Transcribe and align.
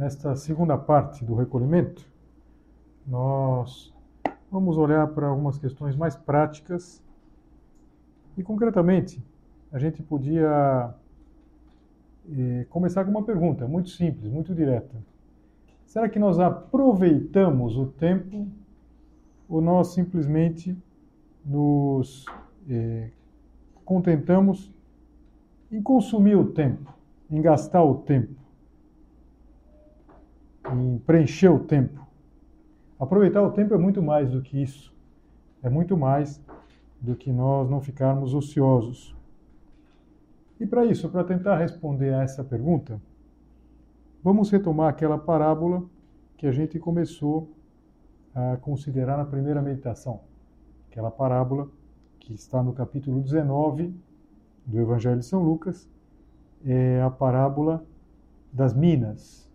Nesta 0.00 0.34
segunda 0.34 0.78
parte 0.78 1.22
do 1.26 1.34
recolhimento, 1.34 2.08
nós 3.06 3.92
vamos 4.50 4.78
olhar 4.78 5.06
para 5.08 5.26
algumas 5.26 5.58
questões 5.58 5.94
mais 5.94 6.16
práticas 6.16 7.04
e, 8.34 8.42
concretamente, 8.42 9.22
a 9.70 9.78
gente 9.78 10.02
podia 10.02 10.94
eh, 12.32 12.66
começar 12.70 13.04
com 13.04 13.10
uma 13.10 13.22
pergunta 13.22 13.68
muito 13.68 13.90
simples, 13.90 14.32
muito 14.32 14.54
direta. 14.54 14.96
Será 15.84 16.08
que 16.08 16.18
nós 16.18 16.38
aproveitamos 16.38 17.76
o 17.76 17.84
tempo 17.84 18.48
ou 19.50 19.60
nós 19.60 19.88
simplesmente 19.88 20.74
nos 21.44 22.24
eh, 22.70 23.10
contentamos 23.84 24.72
em 25.70 25.82
consumir 25.82 26.36
o 26.36 26.46
tempo, 26.52 26.90
em 27.30 27.42
gastar 27.42 27.84
o 27.84 27.96
tempo? 27.96 28.39
Em 30.72 30.98
preencher 30.98 31.48
o 31.48 31.60
tempo. 31.60 32.06
Aproveitar 32.98 33.42
o 33.42 33.50
tempo 33.50 33.74
é 33.74 33.78
muito 33.78 34.02
mais 34.02 34.30
do 34.30 34.42
que 34.42 34.62
isso. 34.62 34.94
É 35.62 35.68
muito 35.68 35.96
mais 35.96 36.40
do 37.00 37.14
que 37.14 37.32
nós 37.32 37.68
não 37.68 37.80
ficarmos 37.80 38.34
ociosos. 38.34 39.16
E 40.58 40.66
para 40.66 40.84
isso, 40.84 41.08
para 41.08 41.24
tentar 41.24 41.56
responder 41.56 42.12
a 42.12 42.22
essa 42.22 42.44
pergunta, 42.44 43.00
vamos 44.22 44.50
retomar 44.50 44.88
aquela 44.88 45.18
parábola 45.18 45.82
que 46.36 46.46
a 46.46 46.52
gente 46.52 46.78
começou 46.78 47.50
a 48.34 48.56
considerar 48.58 49.16
na 49.16 49.24
primeira 49.24 49.62
meditação. 49.62 50.20
Aquela 50.90 51.10
parábola 51.10 51.68
que 52.18 52.34
está 52.34 52.62
no 52.62 52.72
capítulo 52.72 53.20
19 53.20 53.94
do 54.66 54.78
Evangelho 54.78 55.18
de 55.18 55.24
São 55.26 55.42
Lucas, 55.42 55.88
é 56.64 57.00
a 57.02 57.10
parábola 57.10 57.84
das 58.52 58.74
minas. 58.74 59.49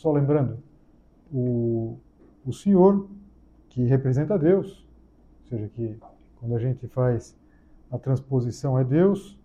Só 0.00 0.10
lembrando, 0.10 0.56
o, 1.30 1.98
o 2.46 2.54
Senhor, 2.54 3.06
que 3.68 3.84
representa 3.84 4.38
Deus, 4.38 4.88
ou 5.42 5.48
seja, 5.50 5.68
que 5.74 5.94
quando 6.36 6.56
a 6.56 6.58
gente 6.58 6.88
faz 6.88 7.36
a 7.90 7.98
transposição 7.98 8.78
é 8.78 8.82
Deus, 8.82 9.38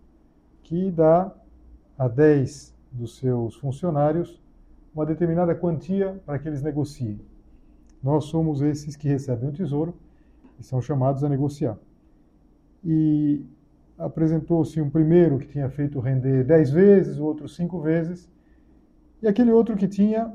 que 0.62 0.90
dá 0.90 1.30
a 1.98 2.08
10 2.08 2.74
dos 2.90 3.18
seus 3.18 3.54
funcionários 3.56 4.40
uma 4.94 5.04
determinada 5.04 5.54
quantia 5.54 6.18
para 6.24 6.38
que 6.38 6.48
eles 6.48 6.62
negociem. 6.62 7.20
Nós 8.02 8.24
somos 8.24 8.62
esses 8.62 8.96
que 8.96 9.08
recebem 9.08 9.50
o 9.50 9.52
tesouro 9.52 9.94
e 10.58 10.62
são 10.62 10.80
chamados 10.80 11.22
a 11.22 11.28
negociar. 11.28 11.76
E 12.82 13.44
apresentou-se 13.98 14.80
um 14.80 14.88
primeiro 14.88 15.38
que 15.38 15.48
tinha 15.48 15.68
feito 15.68 16.00
render 16.00 16.44
10 16.44 16.70
vezes, 16.70 17.18
o 17.18 17.26
outro 17.26 17.46
5 17.46 17.78
vezes, 17.78 18.26
e 19.20 19.28
aquele 19.28 19.50
outro 19.50 19.76
que 19.76 19.88
tinha 19.88 20.32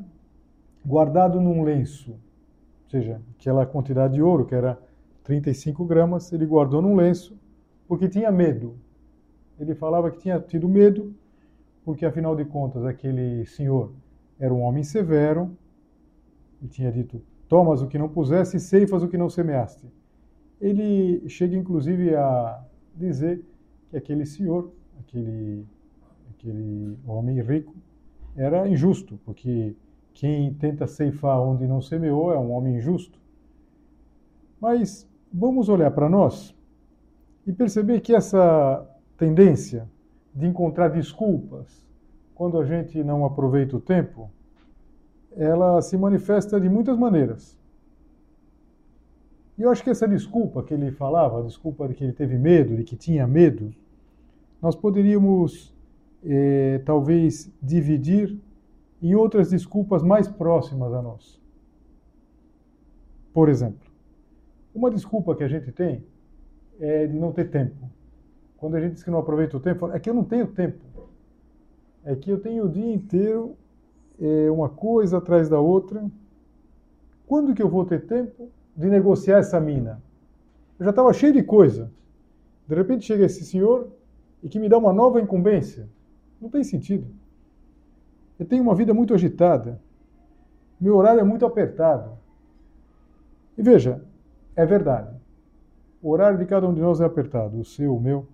guardado 0.85 1.39
num 1.39 1.63
lenço, 1.63 2.11
ou 2.11 2.89
seja, 2.89 3.21
aquela 3.37 3.65
quantidade 3.65 4.15
de 4.15 4.21
ouro, 4.21 4.45
que 4.45 4.55
era 4.55 4.79
35 5.23 5.85
gramas, 5.85 6.31
ele 6.33 6.45
guardou 6.45 6.81
num 6.81 6.95
lenço 6.95 7.39
porque 7.87 8.07
tinha 8.07 8.31
medo. 8.31 8.75
Ele 9.59 9.75
falava 9.75 10.09
que 10.09 10.19
tinha 10.19 10.39
tido 10.39 10.67
medo, 10.67 11.13
porque 11.83 12.05
afinal 12.05 12.35
de 12.35 12.45
contas 12.45 12.85
aquele 12.85 13.45
senhor 13.45 13.91
era 14.39 14.53
um 14.53 14.61
homem 14.61 14.83
severo, 14.83 15.55
e 16.61 16.67
tinha 16.67 16.91
dito: 16.91 17.21
Tomas 17.47 17.81
o 17.81 17.87
que 17.87 17.97
não 17.97 18.09
puseste 18.09 18.59
ceifas 18.59 19.03
o 19.03 19.07
que 19.07 19.17
não 19.17 19.29
semeaste. 19.29 19.85
Ele 20.59 21.27
chega 21.27 21.55
inclusive 21.55 22.15
a 22.15 22.63
dizer 22.95 23.43
que 23.89 23.97
aquele 23.97 24.25
senhor, 24.25 24.71
aquele, 24.99 25.65
aquele 26.29 26.97
homem 27.05 27.41
rico, 27.41 27.75
era 28.35 28.67
injusto, 28.67 29.19
porque 29.25 29.75
quem 30.13 30.53
tenta 30.53 30.87
ceifar 30.87 31.41
onde 31.41 31.67
não 31.67 31.81
semeou 31.81 32.33
é 32.33 32.37
um 32.37 32.51
homem 32.51 32.77
injusto. 32.77 33.19
Mas 34.59 35.07
vamos 35.33 35.69
olhar 35.69 35.91
para 35.91 36.09
nós 36.09 36.55
e 37.47 37.51
perceber 37.51 38.01
que 38.01 38.13
essa 38.13 38.87
tendência 39.17 39.87
de 40.33 40.45
encontrar 40.45 40.89
desculpas 40.89 41.85
quando 42.35 42.59
a 42.59 42.65
gente 42.65 43.03
não 43.03 43.25
aproveita 43.25 43.77
o 43.77 43.79
tempo, 43.79 44.29
ela 45.35 45.81
se 45.81 45.97
manifesta 45.97 46.59
de 46.59 46.67
muitas 46.67 46.97
maneiras. 46.97 47.57
E 49.57 49.61
eu 49.61 49.69
acho 49.69 49.83
que 49.83 49.89
essa 49.89 50.07
desculpa 50.07 50.63
que 50.63 50.73
ele 50.73 50.91
falava, 50.91 51.39
a 51.39 51.43
desculpa 51.43 51.87
de 51.87 51.93
que 51.93 52.03
ele 52.03 52.13
teve 52.13 52.37
medo, 52.37 52.75
de 52.75 52.83
que 52.83 52.95
tinha 52.95 53.27
medo, 53.27 53.73
nós 54.61 54.75
poderíamos 54.75 55.73
eh, 56.23 56.81
talvez 56.85 57.51
dividir 57.61 58.37
em 59.01 59.15
outras 59.15 59.49
desculpas 59.49 60.03
mais 60.03 60.27
próximas 60.27 60.93
a 60.93 61.01
nós. 61.01 61.41
Por 63.33 63.49
exemplo, 63.49 63.89
uma 64.73 64.91
desculpa 64.91 65.35
que 65.35 65.43
a 65.43 65.47
gente 65.47 65.71
tem 65.71 66.03
é 66.79 67.07
de 67.07 67.17
não 67.17 67.31
ter 67.31 67.49
tempo. 67.49 67.89
Quando 68.57 68.75
a 68.75 68.79
gente 68.79 68.93
diz 68.93 69.03
que 69.03 69.09
não 69.09 69.19
aproveita 69.19 69.57
o 69.57 69.59
tempo, 69.59 69.89
é 69.91 69.99
que 69.99 70.09
eu 70.09 70.13
não 70.13 70.23
tenho 70.23 70.47
tempo. 70.47 70.83
É 72.03 72.15
que 72.15 72.29
eu 72.29 72.39
tenho 72.39 72.65
o 72.65 72.69
dia 72.69 72.93
inteiro 72.93 73.55
é, 74.19 74.51
uma 74.51 74.69
coisa 74.69 75.17
atrás 75.17 75.49
da 75.49 75.59
outra. 75.59 76.05
Quando 77.25 77.53
que 77.53 77.61
eu 77.61 77.69
vou 77.69 77.85
ter 77.85 78.05
tempo 78.05 78.49
de 78.75 78.87
negociar 78.87 79.39
essa 79.39 79.59
mina? 79.59 80.01
Eu 80.77 80.85
já 80.85 80.89
estava 80.91 81.11
cheio 81.13 81.33
de 81.33 81.43
coisa. 81.43 81.91
De 82.67 82.75
repente 82.75 83.05
chega 83.05 83.25
esse 83.25 83.43
senhor 83.45 83.89
e 84.43 84.49
que 84.49 84.59
me 84.59 84.69
dá 84.69 84.77
uma 84.77 84.93
nova 84.93 85.19
incumbência. 85.19 85.87
Não 86.39 86.49
tem 86.49 86.63
sentido. 86.63 87.07
Eu 88.41 88.47
tenho 88.47 88.63
uma 88.63 88.73
vida 88.73 88.91
muito 88.91 89.13
agitada. 89.13 89.79
Meu 90.79 90.95
horário 90.97 91.19
é 91.19 91.23
muito 91.23 91.45
apertado. 91.45 92.17
E 93.55 93.61
veja, 93.61 94.03
é 94.55 94.65
verdade. 94.65 95.15
O 96.01 96.09
horário 96.09 96.39
de 96.39 96.47
cada 96.47 96.67
um 96.67 96.73
de 96.73 96.81
nós 96.81 96.99
é 96.99 97.05
apertado, 97.05 97.59
o 97.59 97.63
seu, 97.63 97.95
o 97.95 98.01
meu. 98.01 98.27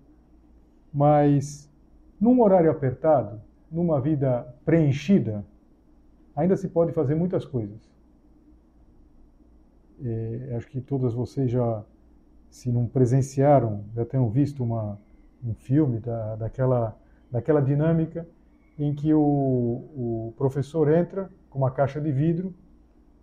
Mas 0.90 1.70
num 2.18 2.40
horário 2.40 2.70
apertado, 2.70 3.38
numa 3.70 4.00
vida 4.00 4.48
preenchida, 4.64 5.44
ainda 6.34 6.56
se 6.56 6.68
pode 6.68 6.92
fazer 6.92 7.14
muitas 7.14 7.44
coisas. 7.44 7.78
É, 10.02 10.54
acho 10.56 10.68
que 10.68 10.80
todas 10.80 11.12
vocês 11.12 11.50
já, 11.50 11.84
se 12.48 12.72
não 12.72 12.86
presenciaram, 12.86 13.84
já 13.94 14.06
tenham 14.06 14.30
visto 14.30 14.64
uma, 14.64 14.98
um 15.44 15.52
filme 15.52 16.00
da, 16.00 16.34
daquela, 16.36 16.96
daquela 17.30 17.60
dinâmica 17.60 18.26
em 18.78 18.94
que 18.94 19.12
o, 19.12 19.20
o 19.20 20.34
professor 20.36 20.88
entra 20.90 21.30
com 21.50 21.58
uma 21.58 21.70
caixa 21.70 22.00
de 22.00 22.12
vidro, 22.12 22.54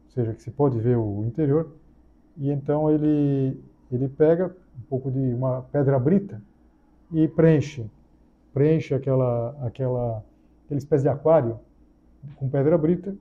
ou 0.05 0.11
seja, 0.11 0.33
que 0.33 0.41
se 0.41 0.51
pode 0.51 0.79
ver 0.79 0.97
o 0.97 1.23
interior, 1.23 1.71
e 2.37 2.51
então 2.51 2.91
ele, 2.91 3.59
ele 3.91 4.09
pega 4.09 4.55
um 4.77 4.81
pouco 4.89 5.09
de 5.09 5.33
uma 5.33 5.61
pedra 5.61 5.97
brita 5.97 6.41
e 7.11 7.27
preenche, 7.27 7.89
preenche 8.53 8.93
aquela, 8.93 9.55
aquela, 9.65 10.23
aquela 10.65 10.77
espécie 10.77 11.03
de 11.03 11.09
aquário 11.09 11.59
com 12.35 12.49
pedra 12.49 12.77
brita 12.77 13.15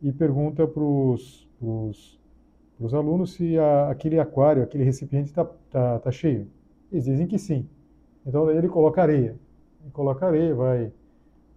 e 0.00 0.12
pergunta 0.12 0.66
para 0.66 0.82
os 0.82 2.18
alunos 2.94 3.34
se 3.34 3.58
a, 3.58 3.90
aquele 3.90 4.18
aquário, 4.18 4.62
aquele 4.62 4.84
recipiente 4.84 5.28
está 5.28 5.44
tá, 5.70 5.98
tá 5.98 6.10
cheio. 6.10 6.48
Eles 6.90 7.04
dizem 7.04 7.26
que 7.26 7.38
sim. 7.38 7.68
Então 8.24 8.50
ele 8.50 8.68
coloca 8.68 9.02
areia. 9.02 9.36
Ele 9.82 9.90
coloca 9.92 10.26
areia, 10.26 10.54
vai 10.54 10.92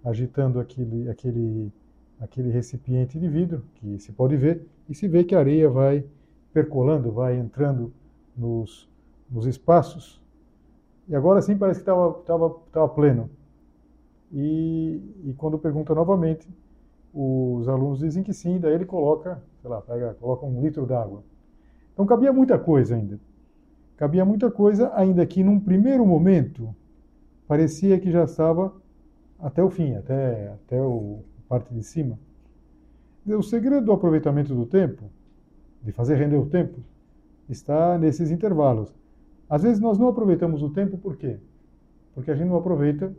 agitando 0.04 0.60
aquele, 0.60 1.10
aquele, 1.10 1.72
aquele 2.20 2.50
recipiente 2.52 3.20
de 3.20 3.28
vidro, 3.28 3.64
que 3.76 4.00
se 4.00 4.12
pode 4.12 4.36
ver, 4.36 4.68
e 4.90 4.96
se 4.96 5.08
vê 5.08 5.24
que 5.24 5.36
a 5.36 5.40
areia 5.40 5.70
vai 5.70 6.04
percolando, 6.54 7.12
vai 7.12 7.38
entrando 7.38 7.94
nos, 8.36 8.90
nos 9.30 9.46
espaços, 9.46 10.22
e 11.08 11.16
agora 11.16 11.42
sim 11.42 11.58
parece 11.58 11.84
que 11.84 11.90
estava 11.90 12.90
pleno. 12.90 13.30
E, 14.32 15.02
e 15.26 15.34
quando 15.34 15.58
pergunta 15.58 15.94
novamente, 15.94 16.48
os 17.14 17.68
alunos 17.68 18.00
dizem 18.00 18.24
que 18.24 18.34
sim, 18.34 18.60
daí 18.60 18.74
ele 18.74 18.86
coloca, 18.86 19.42
sei 19.62 19.70
lá, 19.70 19.82
pega, 19.82 20.14
coloca 20.20 20.46
um 20.46 20.62
litro 20.62 20.86
d'água. 20.86 21.24
Então 21.94 22.06
cabia 22.06 22.32
muita 22.32 22.58
coisa 22.58 22.96
ainda. 22.96 23.20
Cabia 23.98 24.24
muita 24.24 24.50
coisa, 24.50 24.92
ainda 24.96 25.26
que 25.26 25.44
num 25.44 25.60
primeiro 25.60 26.06
momento 26.06 26.74
parecia 27.48 28.00
que 28.00 28.10
já 28.10 28.24
estava 28.24 28.74
até 29.42 29.64
o 29.64 29.70
fim, 29.70 29.96
até, 29.96 30.54
até 30.54 30.82
o, 30.82 31.20
parte 31.48 31.74
de 31.74 31.84
cima. 31.84 32.18
O 33.26 33.44
segredo 33.44 33.86
do 33.86 33.92
aproveitamento 33.92 34.56
do 34.56 34.66
tempo, 34.66 35.04
de 35.84 35.92
fazer 35.92 36.16
render 36.16 36.38
o 36.38 36.46
tempo, 36.46 36.80
está 37.50 37.98
nesses 37.98 38.32
intervalos. 38.32 38.96
Às 39.50 39.64
vezes 39.64 39.80
nós 39.80 39.98
não 39.98 40.08
aproveitamos 40.08 40.64
o 40.64 40.70
tempo 40.70 40.98
por 40.98 41.18
quê? 41.18 41.38
Porque 42.16 42.32
a 42.32 42.36
gente 42.36 42.48
não 42.48 42.56
aproveita 42.56 43.14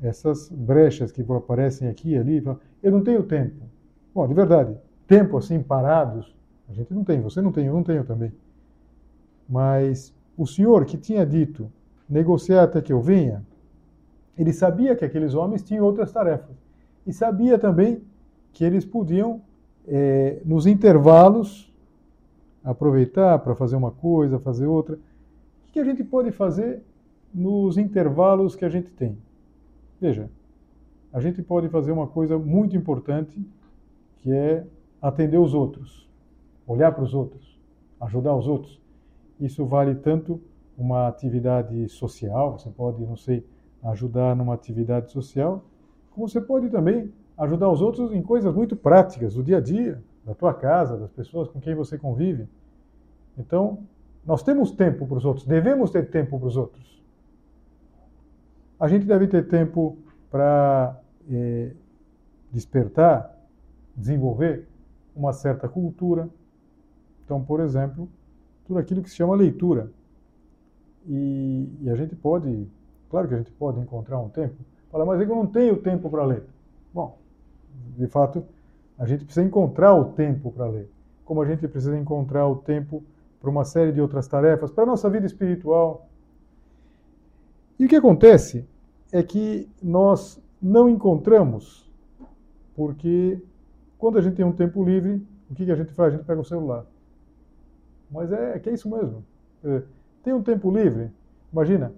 essas 0.00 0.48
brechas 0.48 1.12
que 1.12 1.22
aparecem 1.22 1.88
aqui 1.88 2.12
e 2.12 2.18
ali. 2.18 2.42
Eu 2.82 2.92
não 2.92 3.02
tenho 3.02 3.22
tempo. 3.22 3.62
Bom, 4.14 4.26
de 4.26 4.34
verdade, 4.34 4.76
tempo 5.06 5.36
assim 5.36 5.62
parados, 5.62 6.34
a 6.68 6.72
gente 6.72 6.92
não 6.94 7.04
tem. 7.04 7.20
Você 7.20 7.42
não 7.42 7.52
tem, 7.52 7.66
eu 7.66 7.74
não 7.74 7.82
tenho 7.82 8.04
também. 8.04 8.32
Mas 9.48 10.14
o 10.36 10.46
senhor 10.46 10.84
que 10.86 10.96
tinha 10.96 11.26
dito 11.26 11.70
negociar 12.08 12.64
até 12.64 12.80
que 12.80 12.92
eu 12.92 13.00
venha, 13.00 13.44
ele 14.36 14.52
sabia 14.52 14.96
que 14.96 15.04
aqueles 15.04 15.34
homens 15.34 15.62
tinham 15.62 15.84
outras 15.84 16.12
tarefas. 16.12 16.56
E 17.06 17.12
sabia 17.12 17.58
também 17.58 18.02
que 18.52 18.64
eles 18.64 18.84
podiam, 18.84 19.40
é, 19.86 20.40
nos 20.44 20.66
intervalos, 20.66 21.72
aproveitar 22.64 23.38
para 23.40 23.54
fazer 23.54 23.76
uma 23.76 23.90
coisa, 23.90 24.38
fazer 24.38 24.66
outra. 24.66 24.96
O 25.68 25.72
que 25.72 25.78
a 25.78 25.84
gente 25.84 26.02
pode 26.02 26.30
fazer 26.32 26.82
nos 27.32 27.76
intervalos 27.76 28.56
que 28.56 28.64
a 28.64 28.68
gente 28.68 28.90
tem? 28.92 29.18
Veja, 30.00 30.30
a 31.12 31.20
gente 31.20 31.42
pode 31.42 31.68
fazer 31.68 31.92
uma 31.92 32.06
coisa 32.06 32.38
muito 32.38 32.76
importante, 32.76 33.40
que 34.18 34.32
é 34.32 34.64
atender 35.00 35.38
os 35.38 35.52
outros, 35.52 36.08
olhar 36.66 36.92
para 36.92 37.04
os 37.04 37.12
outros, 37.12 37.60
ajudar 38.00 38.34
os 38.34 38.48
outros. 38.48 38.80
Isso 39.38 39.64
vale 39.66 39.94
tanto 39.94 40.40
uma 40.76 41.06
atividade 41.06 41.88
social, 41.88 42.58
você 42.58 42.70
pode, 42.70 43.04
não 43.04 43.16
sei, 43.16 43.44
ajudar 43.84 44.34
numa 44.34 44.54
atividade 44.54 45.10
social, 45.10 45.64
como 46.10 46.28
você 46.28 46.40
pode 46.40 46.68
também 46.70 47.12
ajudar 47.36 47.70
os 47.70 47.80
outros 47.80 48.12
em 48.12 48.22
coisas 48.22 48.54
muito 48.54 48.76
práticas 48.76 49.34
do 49.34 49.42
dia 49.42 49.58
a 49.58 49.60
dia, 49.60 50.02
da 50.24 50.34
tua 50.34 50.54
casa, 50.54 50.96
das 50.96 51.10
pessoas 51.10 51.48
com 51.48 51.60
quem 51.60 51.74
você 51.74 51.98
convive. 51.98 52.48
Então, 53.36 53.80
nós 54.24 54.42
temos 54.42 54.70
tempo 54.70 55.06
para 55.06 55.18
os 55.18 55.24
outros, 55.24 55.46
devemos 55.46 55.90
ter 55.90 56.08
tempo 56.10 56.38
para 56.38 56.48
os 56.48 56.56
outros 56.56 56.94
a 58.78 58.88
gente 58.88 59.06
deve 59.06 59.26
ter 59.26 59.48
tempo 59.48 59.96
para 60.30 61.00
é, 61.30 61.72
despertar, 62.52 63.34
desenvolver 63.96 64.68
uma 65.14 65.32
certa 65.32 65.68
cultura. 65.68 66.28
Então, 67.24 67.42
por 67.42 67.60
exemplo, 67.60 68.08
tudo 68.66 68.78
aquilo 68.78 69.02
que 69.02 69.08
se 69.08 69.16
chama 69.16 69.34
leitura. 69.34 69.90
E, 71.06 71.68
e, 71.80 71.90
a 71.90 71.94
gente 71.94 72.16
pode, 72.16 72.66
claro 73.14 73.28
que 73.28 73.34
a 73.34 73.38
gente 73.38 73.52
pode 73.52 73.78
encontrar 73.78 74.18
um 74.18 74.28
tempo, 74.28 74.56
falar, 74.90 75.06
mas 75.06 75.20
eu 75.20 75.28
não 75.28 75.46
tenho 75.46 75.76
tempo 75.76 76.10
para 76.10 76.24
ler. 76.24 76.42
Bom, 76.92 77.16
de 77.96 78.08
fato, 78.08 78.44
a 78.98 79.06
gente 79.06 79.24
precisa 79.24 79.46
encontrar 79.46 79.94
o 79.94 80.06
tempo 80.06 80.50
para 80.50 80.66
ler. 80.66 80.90
Como 81.24 81.40
a 81.40 81.46
gente 81.46 81.68
precisa 81.68 81.96
encontrar 81.96 82.48
o 82.48 82.56
tempo 82.56 83.04
para 83.40 83.48
uma 83.48 83.64
série 83.64 83.92
de 83.92 84.00
outras 84.00 84.26
tarefas, 84.26 84.72
para 84.72 84.82
a 84.82 84.86
nossa 84.88 85.08
vida 85.08 85.26
espiritual. 85.26 86.08
E 87.78 87.86
o 87.86 87.88
que 87.88 87.94
acontece 87.94 88.66
é 89.12 89.22
que 89.22 89.70
nós 89.80 90.42
não 90.60 90.88
encontramos, 90.88 91.88
porque 92.74 93.40
quando 93.96 94.18
a 94.18 94.22
gente 94.22 94.34
tem 94.34 94.44
um 94.44 94.50
tempo 94.50 94.82
livre, 94.82 95.24
o 95.48 95.54
que, 95.54 95.70
a 95.70 95.76
gente 95.76 95.92
faz? 95.92 96.12
A 96.12 96.16
gente 96.16 96.26
pega 96.26 96.40
o 96.40 96.44
celular. 96.44 96.84
Mas 98.10 98.32
é, 98.32 98.56
é 98.56 98.58
que 98.58 98.70
é 98.70 98.74
isso 98.74 98.90
mesmo. 98.90 99.24
Tem 100.24 100.34
um 100.34 100.42
tempo 100.42 100.68
livre, 100.68 101.12
imagina, 101.52 101.92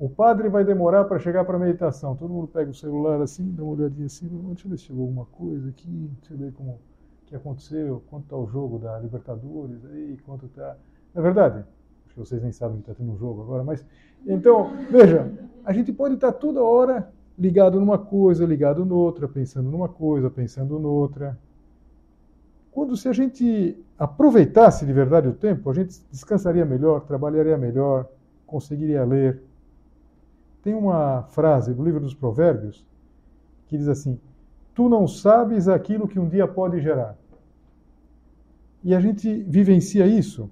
o 0.00 0.08
padre 0.08 0.48
vai 0.48 0.64
demorar 0.64 1.04
para 1.04 1.18
chegar 1.18 1.44
para 1.44 1.56
a 1.56 1.60
meditação. 1.60 2.16
Todo 2.16 2.32
mundo 2.32 2.48
pega 2.48 2.70
o 2.70 2.74
celular 2.74 3.20
assim, 3.20 3.52
dá 3.52 3.62
uma 3.62 3.74
olhadinha 3.74 4.06
assim, 4.06 4.26
deixa 4.26 4.66
eu 4.66 4.70
ver 4.70 4.78
se 4.78 4.84
chegou 4.84 5.02
alguma 5.02 5.26
coisa 5.26 5.68
aqui, 5.68 6.10
deixa 6.18 6.32
eu 6.32 6.38
ver 6.38 6.52
como 6.54 6.80
que 7.26 7.36
aconteceu, 7.36 8.02
quanto 8.08 8.24
está 8.24 8.36
o 8.36 8.46
jogo 8.46 8.78
da 8.78 8.98
Libertadores 8.98 9.84
aí, 9.84 10.16
quanto 10.24 10.46
está. 10.46 10.74
Na 11.14 11.20
verdade, 11.20 11.58
acho 12.06 12.14
que 12.14 12.18
vocês 12.18 12.42
nem 12.42 12.50
sabem 12.50 12.78
que 12.78 12.90
está 12.90 12.94
tendo 12.94 13.12
um 13.12 13.18
jogo 13.18 13.42
agora, 13.42 13.62
mas. 13.62 13.84
Então, 14.26 14.70
veja, 14.90 15.30
a 15.66 15.72
gente 15.72 15.92
pode 15.92 16.14
estar 16.14 16.32
toda 16.32 16.62
hora 16.62 17.12
ligado 17.38 17.78
numa 17.78 17.98
coisa, 17.98 18.46
ligado 18.46 18.86
noutra, 18.86 19.28
pensando 19.28 19.70
numa 19.70 19.88
coisa, 19.88 20.30
pensando 20.30 20.78
noutra. 20.78 21.38
Quando 22.72 22.96
se 22.96 23.06
a 23.06 23.12
gente 23.12 23.76
aproveitasse 23.98 24.86
de 24.86 24.92
verdade 24.94 25.28
o 25.28 25.34
tempo, 25.34 25.68
a 25.68 25.74
gente 25.74 26.00
descansaria 26.10 26.64
melhor, 26.64 27.02
trabalharia 27.02 27.58
melhor, 27.58 28.06
conseguiria 28.46 29.04
ler. 29.04 29.49
Tem 30.62 30.74
uma 30.74 31.22
frase 31.24 31.74
do 31.74 31.82
livro 31.82 32.00
dos 32.00 32.14
Provérbios 32.14 32.86
que 33.66 33.76
diz 33.76 33.88
assim: 33.88 34.18
Tu 34.74 34.88
não 34.88 35.06
sabes 35.06 35.68
aquilo 35.68 36.08
que 36.08 36.18
um 36.18 36.28
dia 36.28 36.46
pode 36.46 36.80
gerar. 36.80 37.16
E 38.82 38.94
a 38.94 39.00
gente 39.00 39.42
vivencia 39.42 40.06
isso, 40.06 40.50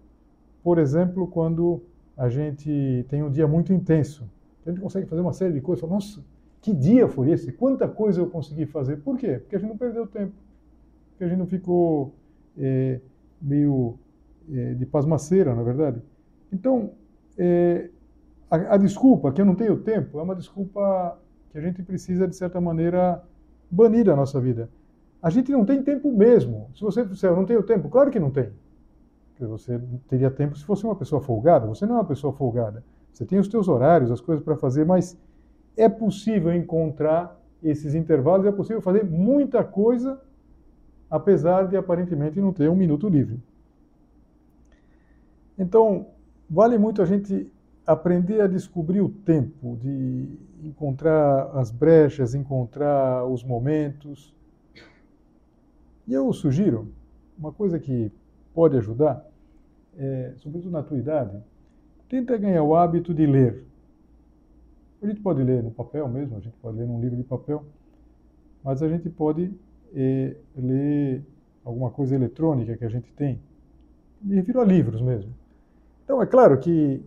por 0.62 0.78
exemplo, 0.78 1.26
quando 1.26 1.82
a 2.16 2.28
gente 2.28 3.06
tem 3.08 3.22
um 3.22 3.30
dia 3.30 3.46
muito 3.46 3.72
intenso 3.72 4.28
a 4.68 4.72
gente 4.72 4.82
consegue 4.82 5.06
fazer 5.06 5.22
uma 5.22 5.32
série 5.32 5.54
de 5.54 5.60
coisas. 5.60 5.80
Fala, 5.80 5.94
Nossa, 5.94 6.22
que 6.60 6.72
dia 6.72 7.08
foi 7.08 7.30
esse? 7.30 7.52
Quanta 7.52 7.88
coisa 7.88 8.20
eu 8.20 8.28
consegui 8.28 8.66
fazer? 8.66 8.98
Por 8.98 9.16
quê? 9.16 9.38
Porque 9.38 9.56
a 9.56 9.58
gente 9.58 9.68
não 9.70 9.78
perdeu 9.78 10.06
tempo. 10.06 10.34
Porque 11.10 11.24
a 11.24 11.28
gente 11.28 11.38
não 11.38 11.46
ficou 11.46 12.12
é, 12.56 13.00
meio 13.40 13.98
é, 14.52 14.74
de 14.74 14.84
pasmaceira, 14.84 15.54
na 15.54 15.62
é 15.62 15.64
verdade. 15.64 16.02
Então, 16.52 16.90
é, 17.38 17.88
a, 18.50 18.74
a, 18.74 18.76
desculpa 18.76 19.32
que 19.32 19.40
eu 19.40 19.44
não 19.44 19.54
tenho 19.54 19.78
tempo 19.78 20.18
é 20.18 20.22
uma 20.22 20.34
desculpa 20.34 21.18
que 21.50 21.58
a 21.58 21.60
gente 21.60 21.82
precisa, 21.82 22.26
de 22.26 22.36
certa 22.36 22.60
maneira, 22.60 23.22
banir 23.70 24.04
da 24.04 24.16
nossa 24.16 24.40
vida. 24.40 24.68
A 25.22 25.30
gente 25.30 25.50
não 25.50 25.64
tem 25.64 25.82
tempo 25.82 26.10
mesmo. 26.12 26.70
Se 26.74 26.80
você 26.80 27.04
disser, 27.04 27.30
eu 27.30 27.36
não 27.36 27.44
tenho 27.44 27.62
tempo, 27.62 27.88
claro 27.88 28.10
que 28.10 28.20
não 28.20 28.30
tem. 28.30 28.50
Porque 29.30 29.44
você 29.44 29.80
teria 30.08 30.30
tempo 30.30 30.56
se 30.56 30.64
fosse 30.64 30.84
uma 30.84 30.96
pessoa 30.96 31.20
folgada. 31.20 31.66
Você 31.66 31.86
não 31.86 31.96
é 31.96 31.98
uma 31.98 32.04
pessoa 32.04 32.32
folgada. 32.32 32.84
Você 33.12 33.24
tem 33.24 33.38
os 33.38 33.48
teus 33.48 33.68
horários, 33.68 34.10
as 34.10 34.20
coisas 34.20 34.44
para 34.44 34.56
fazer, 34.56 34.84
mas 34.84 35.18
é 35.76 35.88
possível 35.88 36.54
encontrar 36.54 37.36
esses 37.62 37.94
intervalos, 37.94 38.46
é 38.46 38.52
possível 38.52 38.80
fazer 38.80 39.04
muita 39.04 39.64
coisa, 39.64 40.20
apesar 41.10 41.66
de 41.66 41.76
aparentemente 41.76 42.40
não 42.40 42.52
ter 42.52 42.68
um 42.68 42.76
minuto 42.76 43.08
livre. 43.08 43.40
Então, 45.58 46.06
vale 46.48 46.78
muito 46.78 47.02
a 47.02 47.04
gente 47.04 47.50
aprender 47.92 48.40
a 48.40 48.46
descobrir 48.46 49.00
o 49.00 49.08
tempo, 49.08 49.76
de 49.80 50.28
encontrar 50.62 51.50
as 51.54 51.70
brechas, 51.70 52.34
encontrar 52.34 53.24
os 53.24 53.42
momentos. 53.42 54.34
E 56.06 56.12
eu 56.12 56.32
sugiro, 56.32 56.92
uma 57.38 57.52
coisa 57.52 57.78
que 57.78 58.12
pode 58.54 58.76
ajudar, 58.76 59.26
é, 59.96 60.34
sobretudo 60.36 60.70
na 60.70 60.82
tua 60.82 60.98
idade, 60.98 61.42
Tenta 62.08 62.38
ganhar 62.38 62.62
o 62.62 62.74
hábito 62.74 63.12
de 63.12 63.26
ler. 63.26 63.64
A 65.02 65.06
gente 65.06 65.20
pode 65.20 65.42
ler 65.42 65.62
no 65.62 65.70
papel 65.70 66.08
mesmo, 66.08 66.38
a 66.38 66.40
gente 66.40 66.56
pode 66.56 66.78
ler 66.78 66.86
num 66.86 67.00
livro 67.00 67.16
de 67.16 67.22
papel, 67.22 67.64
mas 68.64 68.82
a 68.82 68.88
gente 68.88 69.10
pode 69.10 69.52
é, 69.94 70.34
ler 70.56 71.22
alguma 71.62 71.90
coisa 71.90 72.14
eletrônica 72.14 72.76
que 72.78 72.84
a 72.84 72.88
gente 72.88 73.12
tem. 73.12 73.38
Me 74.22 74.36
refiro 74.36 74.60
a 74.60 74.64
livros 74.64 75.02
mesmo. 75.02 75.34
Então, 76.02 76.22
é 76.22 76.26
claro 76.26 76.58
que 76.58 77.02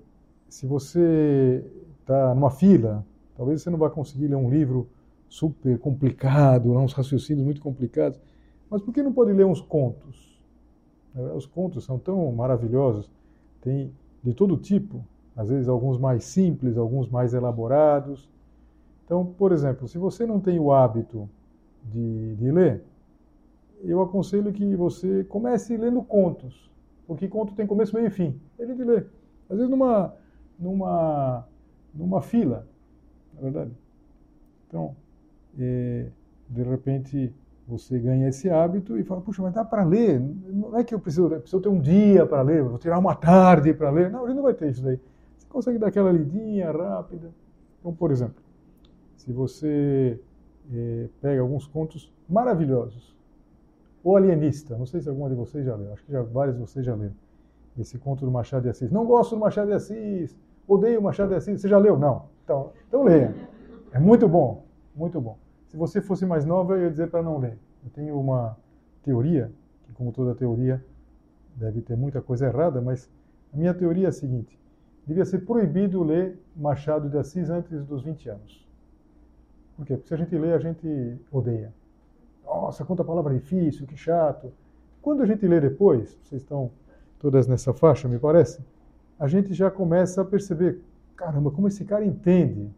se 0.52 0.68
você 0.68 1.64
está 2.02 2.36
numa 2.36 2.52
fila, 2.52 3.06
talvez 3.38 3.62
você 3.62 3.70
não 3.70 3.78
vá 3.78 3.90
conseguir 3.90 4.28
ler 4.28 4.36
um 4.36 4.50
livro 4.50 4.90
super 5.30 5.80
complicado, 5.80 6.74
uns 6.74 6.92
raciocínios 6.92 7.46
muito 7.46 7.62
complicados, 7.62 8.20
mas 8.70 8.82
por 8.82 8.94
que 8.94 9.02
não 9.02 9.14
pode 9.14 9.32
ler 9.32 9.46
uns 9.46 9.62
contos? 9.62 10.44
Os 11.36 11.46
contos 11.46 11.86
são 11.86 11.98
tão 11.98 12.30
maravilhosos. 12.34 13.10
Tem 13.62 13.94
de 14.22 14.34
todo 14.34 14.58
tipo, 14.58 15.06
às 15.38 15.48
vezes 15.48 15.70
alguns 15.70 15.98
mais 15.98 16.26
simples, 16.26 16.78
alguns 16.78 17.08
mais 17.08 17.34
elaborados. 17.34 18.30
Então, 19.06 19.26
por 19.26 19.54
exemplo, 19.54 19.88
se 19.88 19.98
você 19.98 20.26
não 20.26 20.42
tem 20.42 20.60
o 20.60 20.74
hábito 20.74 21.30
de, 21.86 22.36
de 22.36 22.52
ler, 22.52 22.84
eu 23.84 24.02
aconselho 24.02 24.52
que 24.52 24.76
você 24.76 25.24
comece 25.24 25.78
lendo 25.78 26.04
contos, 26.04 26.70
porque 27.08 27.30
conto 27.30 27.54
tem 27.54 27.66
começo, 27.66 27.96
meio 27.96 28.08
e 28.08 28.12
fim. 28.12 28.38
É 28.60 28.66
de 28.66 28.84
ler. 28.84 29.08
Às 29.50 29.58
vezes 29.58 29.72
numa, 29.72 30.14
numa, 30.62 31.46
numa 31.94 32.22
fila, 32.22 32.66
na 33.34 33.42
verdade. 33.42 33.72
Então, 34.68 34.96
é, 35.60 36.08
de 36.48 36.64
repente, 36.64 37.34
você 37.68 38.00
ganha 38.00 38.30
esse 38.30 38.50
hábito 38.50 38.98
e 38.98 39.04
fala, 39.04 39.22
puxa, 39.22 39.42
mas 39.42 39.54
dá 39.54 39.66
para 39.66 39.84
ler? 39.84 40.20
Não 40.20 40.78
é 40.78 40.84
que 40.84 40.94
eu 40.94 41.00
preciso, 41.00 41.28
eu 41.28 41.42
preciso 41.42 41.62
ter 41.62 41.70
um 41.70 41.80
dia 41.82 42.26
para 42.26 42.42
ler, 42.42 42.64
vou 42.64 42.78
tirar 42.78 43.00
uma 43.00 43.16
tarde 43.16 43.74
para 43.74 43.90
ler. 43.90 44.12
Não, 44.12 44.24
a 44.24 44.28
gente 44.28 44.38
não 44.38 44.44
vai 44.44 44.54
ter 44.54 44.70
isso 44.70 44.84
daí. 44.84 45.00
Você 45.38 45.48
consegue 45.48 45.78
dar 45.80 45.88
aquela 45.88 46.12
lidinha 46.12 46.72
rápida. 46.72 47.32
Então, 47.80 47.94
por 47.94 48.12
exemplo, 48.12 48.42
se 49.18 49.32
você 49.34 50.20
é, 50.74 51.10
pega 51.22 51.42
alguns 51.42 51.68
contos 51.68 52.12
maravilhosos, 52.30 53.16
O 54.04 54.16
Alienista, 54.16 54.78
não 54.78 54.86
sei 54.86 55.00
se 55.02 55.10
alguma 55.10 55.30
de 55.30 55.36
vocês 55.36 55.66
já 55.66 55.76
leu, 55.76 55.94
acho 55.94 56.04
que 56.06 56.12
já, 56.12 56.24
vários 56.24 56.56
de 56.56 56.62
vocês 56.62 56.86
já 56.86 56.96
leram, 56.96 57.14
esse 57.78 57.98
conto 58.00 58.26
do 58.26 58.32
Machado 58.32 58.64
de 58.64 58.70
Assis. 58.70 58.92
Não 58.92 59.06
gosto 59.06 59.36
do 59.36 59.40
Machado 59.40 59.68
de 59.68 59.74
Assis, 59.74 60.36
odeio 60.68 61.02
Machado 61.02 61.30
de 61.30 61.36
Assis. 61.36 61.62
Você 61.62 61.68
já 61.68 61.78
leu? 61.78 61.98
Não. 61.98 62.30
Então, 62.44 62.72
então 62.88 63.04
leia. 63.04 63.36
É 63.92 64.00
muito 64.00 64.28
bom, 64.28 64.66
muito 64.96 65.20
bom. 65.20 65.38
Se 65.68 65.78
você 65.78 66.02
fosse 66.02 66.26
mais 66.26 66.46
nova, 66.46 66.74
eu 66.74 66.84
ia 66.84 66.90
dizer 66.90 67.10
para 67.10 67.22
não 67.22 67.38
ler. 67.38 67.58
Eu 67.84 67.90
tenho 67.92 68.20
uma 68.20 68.58
teoria, 69.04 69.52
que 69.84 69.94
como 69.94 70.12
toda 70.12 70.36
teoria 70.36 70.84
deve 71.56 71.82
ter 71.82 71.96
muita 71.96 72.22
coisa 72.22 72.48
errada, 72.48 72.82
mas 72.82 73.10
a 73.54 73.58
minha 73.58 73.74
teoria 73.74 74.08
é 74.08 74.10
a 74.10 74.14
seguinte: 74.14 74.60
devia 75.06 75.26
ser 75.26 75.40
proibido 75.40 76.04
ler 76.04 76.40
Machado 76.56 77.10
de 77.10 77.18
Assis 77.18 77.50
antes 77.50 77.86
dos 77.86 78.04
20 78.04 78.30
anos. 78.30 78.68
Por 79.76 79.86
quê? 79.86 79.96
Porque 79.96 80.08
se 80.08 80.14
a 80.14 80.18
gente 80.18 80.38
lê, 80.38 80.54
a 80.54 80.60
gente 80.60 81.20
odeia. 81.32 81.74
Nossa, 82.46 82.86
quanta 82.86 83.04
palavra 83.04 83.34
difícil, 83.34 83.88
que 83.88 83.96
chato. 83.96 84.52
Quando 85.02 85.24
a 85.24 85.26
gente 85.26 85.48
lê 85.48 85.60
depois, 85.60 86.20
vocês 86.24 86.42
estão 86.42 86.72
todas 87.20 87.48
nessa 87.48 87.74
faixa, 87.74 88.08
me 88.08 88.20
parece, 88.20 88.64
a 89.22 89.28
gente 89.28 89.54
já 89.54 89.70
começa 89.70 90.24
a 90.24 90.26
perceber, 90.26 90.80
caramba, 91.16 91.52
como 91.52 91.68
esse 91.68 91.86
cara 91.86 92.04
entende, 92.04 92.74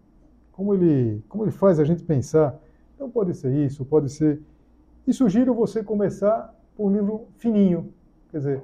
como 0.51 0.73
ele, 0.73 1.23
como 1.29 1.45
ele 1.45 1.51
faz 1.51 1.79
a 1.79 1.85
gente 1.85 2.03
pensar. 2.03 2.59
Então 2.93 3.09
pode 3.09 3.33
ser 3.33 3.53
isso, 3.53 3.85
pode 3.85 4.09
ser. 4.09 4.41
E 5.07 5.13
sugiro 5.13 5.53
você 5.53 5.81
começar 5.81 6.53
por 6.75 6.91
um 6.91 6.93
livro 6.93 7.27
fininho. 7.37 7.93
Quer 8.29 8.39
dizer, 8.39 8.63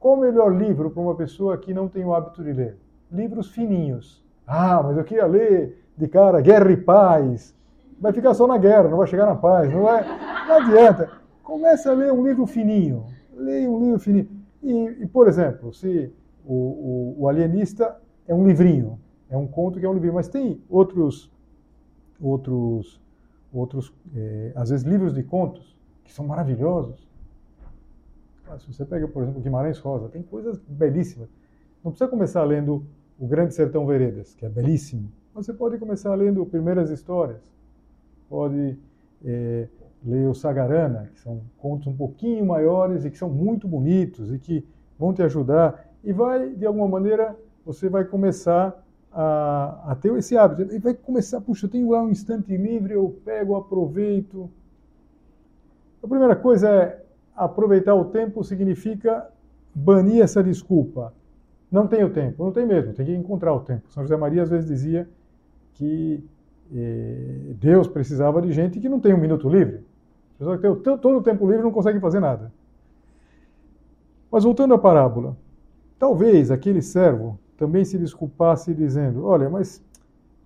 qual 0.00 0.14
o 0.14 0.20
melhor 0.20 0.56
livro 0.56 0.90
para 0.90 1.02
uma 1.02 1.14
pessoa 1.14 1.58
que 1.58 1.74
não 1.74 1.86
tem 1.86 2.02
o 2.02 2.14
hábito 2.14 2.42
de 2.42 2.50
ler? 2.50 2.78
Livros 3.12 3.50
fininhos. 3.50 4.24
Ah, 4.46 4.82
mas 4.82 4.96
eu 4.96 5.04
queria 5.04 5.26
ler 5.26 5.84
de 5.98 6.08
cara 6.08 6.40
Guerra 6.40 6.72
e 6.72 6.78
Paz, 6.78 7.54
vai 8.00 8.10
ficar 8.10 8.32
só 8.32 8.46
na 8.46 8.56
guerra, 8.56 8.88
não 8.88 8.96
vai 8.96 9.06
chegar 9.06 9.26
na 9.26 9.34
paz, 9.34 9.70
não 9.70 9.82
vai, 9.82 10.02
não 10.48 10.54
adianta. 10.56 11.10
Comece 11.42 11.90
a 11.90 11.92
ler 11.92 12.10
um 12.10 12.26
livro 12.26 12.46
fininho, 12.46 13.04
leia 13.34 13.70
um 13.70 13.84
livro 13.84 13.98
fininho. 13.98 14.30
E, 14.62 15.02
e 15.02 15.06
por 15.06 15.28
exemplo, 15.28 15.74
se 15.74 16.10
o, 16.48 16.54
o, 16.54 17.22
o, 17.22 17.28
alienista 17.28 18.00
é 18.26 18.34
um 18.34 18.46
livrinho, 18.46 18.98
é 19.28 19.36
um 19.36 19.46
conto 19.46 19.78
que 19.78 19.84
é 19.84 19.88
um 19.88 19.92
livrinho, 19.92 20.14
mas 20.14 20.28
tem 20.28 20.62
outros, 20.68 21.30
outros, 22.18 22.98
outros, 23.52 23.92
é, 24.16 24.52
às 24.54 24.70
vezes 24.70 24.86
livros 24.86 25.12
de 25.12 25.22
contos 25.22 25.76
que 26.04 26.12
são 26.12 26.26
maravilhosos. 26.26 27.06
Ah, 28.48 28.58
se 28.58 28.72
você 28.72 28.84
pega, 28.84 29.06
por 29.06 29.22
exemplo, 29.22 29.42
Guimarães 29.42 29.78
Rosa, 29.78 30.08
tem 30.08 30.22
coisas 30.22 30.58
belíssimas. 30.66 31.28
Não 31.84 31.92
precisa 31.92 32.08
começar 32.10 32.42
lendo 32.44 32.82
O 33.18 33.26
Grande 33.26 33.54
Sertão 33.54 33.86
Veredas, 33.86 34.34
que 34.34 34.46
é 34.46 34.48
belíssimo. 34.48 35.12
Você 35.34 35.52
pode 35.52 35.76
começar 35.76 36.14
lendo 36.14 36.44
Primeiras 36.46 36.90
Histórias, 36.90 37.42
pode 38.28 38.76
é, 39.24 39.68
ler 40.04 40.28
o 40.28 40.34
Sagarana, 40.34 41.10
que 41.12 41.20
são 41.20 41.42
contos 41.58 41.86
um 41.86 41.94
pouquinho 41.94 42.46
maiores 42.46 43.04
e 43.04 43.10
que 43.10 43.18
são 43.18 43.28
muito 43.28 43.68
bonitos 43.68 44.32
e 44.32 44.38
que 44.38 44.66
vão 44.98 45.12
te 45.12 45.22
ajudar. 45.22 45.87
E 46.04 46.12
vai, 46.12 46.50
de 46.50 46.64
alguma 46.64 46.88
maneira, 46.88 47.36
você 47.64 47.88
vai 47.88 48.04
começar 48.04 48.82
a, 49.12 49.92
a 49.92 49.94
ter 49.94 50.12
esse 50.16 50.36
hábito. 50.36 50.74
E 50.74 50.78
vai 50.78 50.94
começar, 50.94 51.40
puxa, 51.40 51.66
eu 51.66 51.70
tenho 51.70 51.90
lá 51.90 52.02
um 52.02 52.10
instante 52.10 52.56
livre, 52.56 52.94
eu 52.94 53.20
pego, 53.24 53.56
aproveito. 53.56 54.50
A 56.02 56.06
primeira 56.06 56.36
coisa 56.36 56.68
é 56.68 57.02
aproveitar 57.34 57.94
o 57.94 58.06
tempo 58.06 58.42
significa 58.42 59.28
banir 59.74 60.22
essa 60.22 60.42
desculpa. 60.42 61.12
Não 61.70 61.86
tenho 61.86 62.10
tempo, 62.10 62.42
não 62.42 62.52
tem 62.52 62.66
mesmo, 62.66 62.94
tem 62.94 63.06
que 63.06 63.14
encontrar 63.14 63.52
o 63.52 63.60
tempo. 63.60 63.90
São 63.90 64.02
José 64.02 64.16
Maria 64.16 64.42
às 64.42 64.50
vezes 64.50 64.66
dizia 64.66 65.08
que 65.74 66.24
Deus 67.60 67.86
precisava 67.86 68.42
de 68.42 68.52
gente 68.52 68.80
que 68.80 68.88
não 68.88 69.00
tem 69.00 69.14
um 69.14 69.18
minuto 69.18 69.48
livre. 69.48 69.84
As 70.32 70.38
pessoas 70.38 70.60
que 70.60 70.82
têm 70.82 70.98
todo 70.98 71.18
o 71.18 71.22
tempo 71.22 71.46
livre 71.46 71.62
não 71.62 71.72
conseguem 71.72 72.00
fazer 72.00 72.20
nada. 72.20 72.52
Mas 74.30 74.44
voltando 74.44 74.74
à 74.74 74.78
parábola, 74.78 75.36
talvez 75.98 76.50
aquele 76.50 76.80
servo 76.80 77.38
também 77.56 77.84
se 77.84 77.98
desculpasse 77.98 78.72
dizendo: 78.74 79.24
Olha, 79.24 79.50
mas 79.50 79.84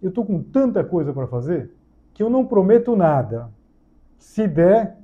eu 0.03 0.09
estou 0.09 0.25
com 0.25 0.43
tanta 0.43 0.83
coisa 0.83 1.13
para 1.13 1.27
fazer 1.27 1.71
que 2.15 2.23
eu 2.23 2.31
não 2.31 2.47
prometo 2.47 2.97
nada. 2.97 3.51
Se 4.19 4.47
der, 4.47 4.97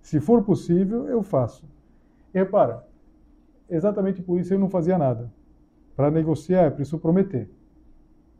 se 0.00 0.20
for 0.20 0.42
possível, 0.42 1.06
eu 1.08 1.22
faço. 1.22 1.64
E 2.32 2.38
repara, 2.38 2.86
exatamente 3.68 4.22
por 4.22 4.38
isso 4.38 4.54
eu 4.54 4.58
não 4.58 4.68
fazia 4.68 4.96
nada. 4.96 5.30
Para 5.96 6.10
negociar 6.10 6.62
é 6.62 6.70
preciso 6.70 6.98
prometer. 6.98 7.50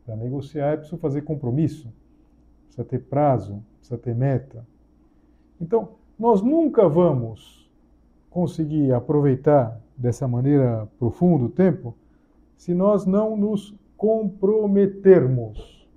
Para 0.05 0.15
negociar 0.15 0.73
é 0.73 0.77
preciso 0.77 0.97
fazer 0.97 1.21
compromisso, 1.21 1.91
precisa 2.65 2.83
ter 2.83 2.99
prazo, 2.99 3.63
precisa 3.77 3.97
ter 3.97 4.15
meta. 4.15 4.65
Então, 5.59 5.89
nós 6.17 6.41
nunca 6.41 6.89
vamos 6.89 7.69
conseguir 8.29 8.91
aproveitar 8.93 9.79
dessa 10.01 10.27
maneira 10.27 10.87
profunda 10.97 11.45
o 11.45 11.49
tempo 11.49 11.95
se 12.57 12.73
nós 12.73 13.05
não 13.05 13.37
nos 13.37 13.75
comprometermos. 13.97 15.87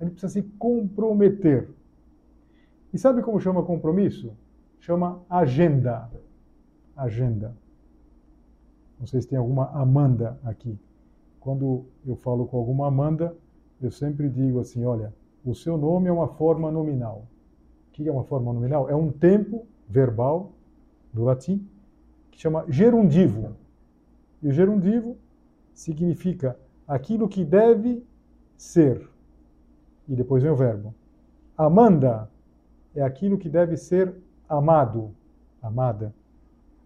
Gente 0.00 0.12
precisa 0.12 0.32
se 0.32 0.42
comprometer. 0.58 1.70
E 2.92 2.98
sabe 2.98 3.22
como 3.22 3.40
chama 3.40 3.62
compromisso? 3.62 4.32
Chama 4.80 5.22
agenda. 5.28 6.10
Agenda. 6.96 7.56
Não 8.98 9.06
sei 9.06 9.20
se 9.20 9.28
tem 9.28 9.38
alguma 9.38 9.70
Amanda 9.70 10.38
aqui 10.44 10.78
quando 11.42 11.86
eu 12.06 12.14
falo 12.14 12.46
com 12.46 12.56
alguma 12.56 12.86
Amanda, 12.86 13.36
eu 13.80 13.90
sempre 13.90 14.28
digo 14.28 14.60
assim: 14.60 14.84
olha, 14.84 15.12
o 15.44 15.54
seu 15.54 15.76
nome 15.76 16.08
é 16.08 16.12
uma 16.12 16.28
forma 16.28 16.70
nominal. 16.70 17.26
O 17.88 17.92
que 17.92 18.08
é 18.08 18.12
uma 18.12 18.24
forma 18.24 18.52
nominal? 18.52 18.88
É 18.88 18.94
um 18.94 19.10
tempo 19.10 19.66
verbal 19.88 20.52
do 21.12 21.24
latim 21.24 21.68
que 22.32 22.40
chama 22.40 22.64
gerundivo. 22.68 23.54
E 24.42 24.48
o 24.48 24.52
gerundivo 24.52 25.16
significa 25.72 26.56
aquilo 26.88 27.28
que 27.28 27.44
deve 27.44 28.04
ser. 28.56 29.08
E 30.08 30.16
depois 30.16 30.42
vem 30.42 30.50
o 30.50 30.56
verbo. 30.56 30.92
Amanda 31.56 32.28
é 32.94 33.02
aquilo 33.02 33.38
que 33.38 33.48
deve 33.48 33.76
ser 33.76 34.12
amado, 34.48 35.14
amada. 35.62 36.12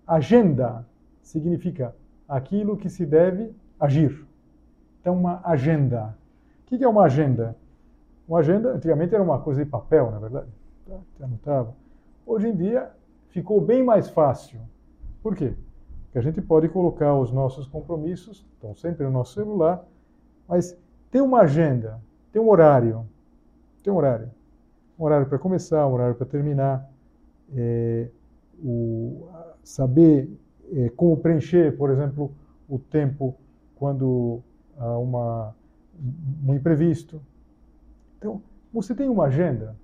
Agenda 0.07 0.87
significa 1.23 1.95
aquilo 2.29 2.77
que 2.77 2.91
se 2.91 3.07
deve 3.07 3.55
agir. 3.81 4.27
Então, 5.01 5.15
uma 5.15 5.41
agenda. 5.45 6.17
O 6.63 6.67
que 6.67 6.83
é 6.83 6.89
uma 6.89 7.05
agenda? 7.05 7.57
Uma 8.29 8.41
agenda, 8.41 8.75
antigamente 8.75 9.15
era 9.15 9.23
uma 9.23 9.41
coisa 9.41 9.65
de 9.65 9.71
papel, 9.71 10.11
na 10.11 10.19
verdade. 10.19 10.49
Você 10.87 11.23
anotava. 11.23 11.75
Hoje 12.27 12.49
em 12.49 12.57
dia, 12.57 12.91
ficou 13.29 13.61
bem 13.61 13.83
mais 13.83 14.09
fácil. 14.09 14.61
Por 15.27 15.35
quê? 15.35 15.55
Porque 16.05 16.19
a 16.21 16.23
gente 16.23 16.41
pode 16.41 16.69
colocar 16.69 17.13
os 17.19 17.33
nossos 17.33 17.67
compromissos, 17.67 18.47
estão 18.55 18.77
sempre 18.77 19.05
no 19.05 19.11
nosso 19.11 19.35
celular, 19.35 19.85
mas 20.47 20.79
tem 21.11 21.21
uma 21.21 21.41
agenda, 21.41 22.01
tem 22.31 22.41
um 22.41 22.49
horário. 22.49 23.05
Tem 23.83 23.93
um 23.93 23.97
horário. 23.97 24.31
Um 24.97 25.03
horário 25.03 25.27
para 25.27 25.37
começar, 25.37 25.85
um 25.89 25.95
horário 25.95 26.15
para 26.15 26.27
terminar. 26.27 26.89
É, 27.57 28.09
o, 28.63 29.27
saber 29.65 30.31
é, 30.73 30.91
como 30.91 31.17
preencher, 31.17 31.77
por 31.77 31.91
exemplo, 31.91 32.33
o 32.69 32.79
tempo 32.79 33.35
quando 33.75 34.41
a 34.79 34.97
uma, 34.97 35.57
um 36.47 36.55
imprevisto. 36.55 37.21
Então, 38.17 38.41
você 38.73 38.95
tem 38.95 39.09
uma 39.09 39.25
agenda? 39.25 39.75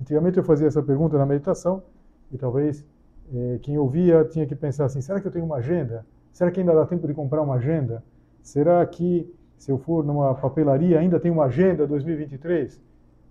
Antigamente 0.00 0.38
eu 0.38 0.42
fazia 0.42 0.66
essa 0.66 0.82
pergunta 0.82 1.18
na 1.18 1.26
meditação 1.26 1.82
e 2.32 2.38
talvez 2.38 2.82
quem 3.62 3.78
ouvia 3.78 4.24
tinha 4.24 4.46
que 4.46 4.54
pensar 4.54 4.84
assim: 4.86 5.00
será 5.00 5.20
que 5.20 5.26
eu 5.26 5.32
tenho 5.32 5.44
uma 5.44 5.56
agenda? 5.56 6.04
Será 6.32 6.50
que 6.50 6.60
ainda 6.60 6.74
dá 6.74 6.86
tempo 6.86 7.06
de 7.06 7.14
comprar 7.14 7.42
uma 7.42 7.54
agenda? 7.54 8.02
Será 8.42 8.84
que 8.86 9.32
se 9.56 9.70
eu 9.70 9.78
for 9.78 10.04
numa 10.04 10.34
papelaria 10.34 10.98
ainda 10.98 11.18
tem 11.18 11.30
uma 11.30 11.44
agenda 11.44 11.86
2023? 11.86 12.80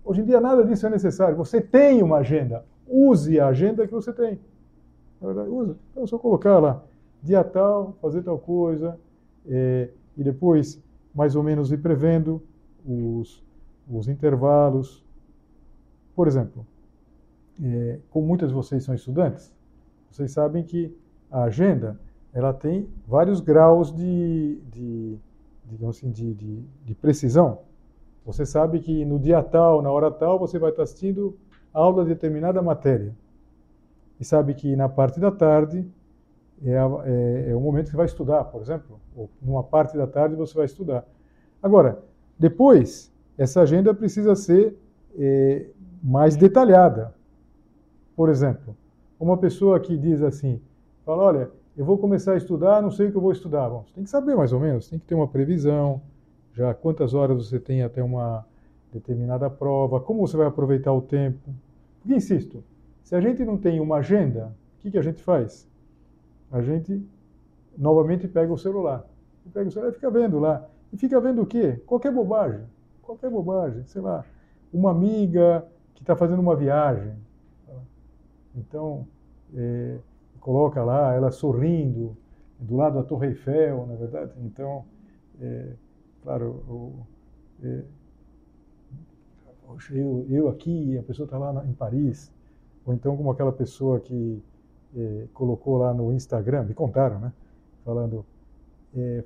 Hoje 0.04 0.20
em 0.20 0.24
dia 0.24 0.40
nada 0.40 0.64
disso 0.64 0.86
é 0.86 0.90
necessário. 0.90 1.36
Você 1.36 1.60
tem 1.60 2.02
uma 2.02 2.18
agenda. 2.18 2.64
Use 2.86 3.38
a 3.38 3.48
agenda 3.48 3.86
que 3.86 3.92
você 3.92 4.12
tem. 4.12 4.38
Na 5.20 5.28
verdade, 5.28 5.48
usa. 5.48 5.76
Então 5.90 6.02
é 6.02 6.06
só 6.06 6.18
colocar 6.18 6.58
lá, 6.58 6.82
dia 7.22 7.42
tal, 7.44 7.96
fazer 8.00 8.22
tal 8.22 8.38
coisa. 8.38 8.98
Eh, 9.46 9.88
e 10.16 10.22
depois, 10.22 10.82
mais 11.14 11.34
ou 11.34 11.42
menos, 11.42 11.72
ir 11.72 11.78
prevendo 11.78 12.42
os, 12.84 13.42
os 13.90 14.08
intervalos. 14.08 15.04
Por 16.14 16.28
exemplo, 16.28 16.66
é, 17.62 17.98
como 18.10 18.26
muitas 18.26 18.48
de 18.48 18.54
vocês 18.54 18.84
são 18.84 18.94
estudantes, 18.94 19.53
vocês 20.14 20.30
sabem 20.30 20.62
que 20.62 20.96
a 21.28 21.42
agenda 21.42 21.98
ela 22.32 22.54
tem 22.54 22.88
vários 23.04 23.40
graus 23.40 23.92
de, 23.92 24.60
de 24.70 25.18
digamos 25.64 25.96
assim, 25.96 26.08
de, 26.12 26.32
de, 26.34 26.62
de, 26.84 26.94
precisão. 26.94 27.62
Você 28.24 28.46
sabe 28.46 28.78
que 28.78 29.04
no 29.04 29.18
dia 29.18 29.42
tal, 29.42 29.82
na 29.82 29.90
hora 29.90 30.12
tal, 30.12 30.38
você 30.38 30.56
vai 30.56 30.70
estar 30.70 30.84
assistindo 30.84 31.36
aula 31.72 32.04
de 32.04 32.10
determinada 32.10 32.62
matéria. 32.62 33.12
E 34.20 34.24
sabe 34.24 34.54
que 34.54 34.76
na 34.76 34.88
parte 34.88 35.18
da 35.18 35.32
tarde 35.32 35.84
é, 36.64 36.70
é, 36.70 37.50
é 37.50 37.56
o 37.56 37.60
momento 37.60 37.90
que 37.90 37.96
vai 37.96 38.06
estudar, 38.06 38.44
por 38.44 38.62
exemplo. 38.62 39.00
Ou 39.16 39.28
numa 39.42 39.64
parte 39.64 39.96
da 39.96 40.06
tarde 40.06 40.36
você 40.36 40.54
vai 40.54 40.66
estudar. 40.66 41.04
Agora, 41.60 41.98
depois, 42.38 43.12
essa 43.36 43.62
agenda 43.62 43.92
precisa 43.92 44.36
ser 44.36 44.78
é, 45.18 45.66
mais 46.00 46.36
detalhada. 46.36 47.12
Por 48.14 48.28
exemplo, 48.28 48.76
uma 49.24 49.38
pessoa 49.38 49.80
que 49.80 49.96
diz 49.96 50.22
assim, 50.22 50.60
fala, 51.04 51.22
olha, 51.22 51.50
eu 51.76 51.84
vou 51.84 51.96
começar 51.96 52.34
a 52.34 52.36
estudar, 52.36 52.82
não 52.82 52.90
sei 52.90 53.08
o 53.08 53.10
que 53.10 53.16
eu 53.16 53.22
vou 53.22 53.32
estudar. 53.32 53.68
Bom, 53.70 53.84
você 53.86 53.94
tem 53.94 54.04
que 54.04 54.10
saber 54.10 54.36
mais 54.36 54.52
ou 54.52 54.60
menos, 54.60 54.88
tem 54.88 54.98
que 54.98 55.06
ter 55.06 55.14
uma 55.14 55.26
previsão, 55.26 56.02
já 56.52 56.74
quantas 56.74 57.14
horas 57.14 57.48
você 57.48 57.58
tem 57.58 57.82
até 57.82 58.02
uma 58.02 58.46
determinada 58.92 59.48
prova, 59.48 59.98
como 59.98 60.26
você 60.26 60.36
vai 60.36 60.46
aproveitar 60.46 60.92
o 60.92 61.00
tempo. 61.00 61.54
Porque, 62.00 62.14
insisto, 62.14 62.62
se 63.02 63.16
a 63.16 63.20
gente 63.20 63.44
não 63.44 63.56
tem 63.56 63.80
uma 63.80 63.96
agenda, 63.96 64.54
o 64.78 64.82
que, 64.82 64.90
que 64.90 64.98
a 64.98 65.02
gente 65.02 65.22
faz? 65.22 65.66
A 66.52 66.60
gente 66.60 67.02
novamente 67.76 68.28
pega 68.28 68.52
o 68.52 68.58
celular. 68.58 69.04
Pega 69.52 69.68
o 69.68 69.72
celular 69.72 69.90
e 69.90 69.94
fica 69.94 70.10
vendo 70.10 70.38
lá. 70.38 70.68
E 70.92 70.96
fica 70.96 71.18
vendo 71.18 71.42
o 71.42 71.46
quê? 71.46 71.82
Qualquer 71.86 72.12
bobagem. 72.12 72.60
Qualquer 73.02 73.30
bobagem. 73.30 73.84
Sei 73.86 74.00
lá, 74.00 74.24
uma 74.72 74.90
amiga 74.90 75.66
que 75.94 76.02
está 76.02 76.14
fazendo 76.14 76.40
uma 76.40 76.54
viagem. 76.54 77.14
Então, 78.54 79.06
é, 79.56 79.98
coloca 80.40 80.82
lá 80.82 81.14
ela 81.14 81.30
sorrindo 81.30 82.16
do 82.58 82.76
lado 82.76 82.96
da 82.96 83.02
Torre 83.02 83.28
Eiffel, 83.28 83.86
na 83.86 83.94
é 83.94 83.96
verdade. 83.96 84.32
Então, 84.44 84.84
é, 85.40 85.72
claro, 86.22 86.62
o, 86.68 86.92
é, 87.62 87.82
eu, 89.90 90.26
eu 90.28 90.48
aqui, 90.48 90.96
a 90.98 91.02
pessoa 91.02 91.24
está 91.24 91.38
lá 91.38 91.52
na, 91.52 91.64
em 91.64 91.72
Paris. 91.72 92.32
Ou 92.86 92.94
então 92.94 93.16
como 93.16 93.30
aquela 93.30 93.52
pessoa 93.52 93.98
que 94.00 94.42
é, 94.96 95.26
colocou 95.32 95.78
lá 95.78 95.92
no 95.94 96.12
Instagram, 96.12 96.64
me 96.64 96.74
contaram, 96.74 97.18
né? 97.18 97.32
Falando, 97.84 98.24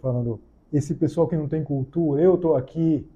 falando, 0.01 0.41
esse 0.73 0.95
pessoal 0.95 1.29
que 1.29 1.37
não 1.37 1.47
tem 1.47 1.63
cultura, 1.63 2.21
eu 2.21 2.35
estou 2.35 2.57
aqui 2.57 3.07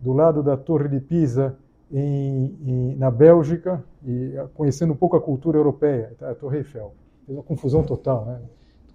do 0.00 0.12
lado 0.12 0.42
da 0.42 0.56
Torre 0.56 0.88
de 0.88 1.00
Pisa, 1.00 1.56
em, 1.90 2.56
em, 2.66 2.96
na 2.96 3.10
Bélgica, 3.10 3.82
e 4.04 4.34
conhecendo 4.54 4.92
um 4.92 4.96
pouco 4.96 5.16
a 5.16 5.20
cultura 5.20 5.58
europeia, 5.58 6.14
tá? 6.18 6.30
a 6.30 6.34
Torre 6.34 6.58
Eiffel 6.58 6.94
fez 7.28 7.36
uma 7.36 7.44
confusão 7.44 7.82
total, 7.84 8.24
né? 8.24 8.40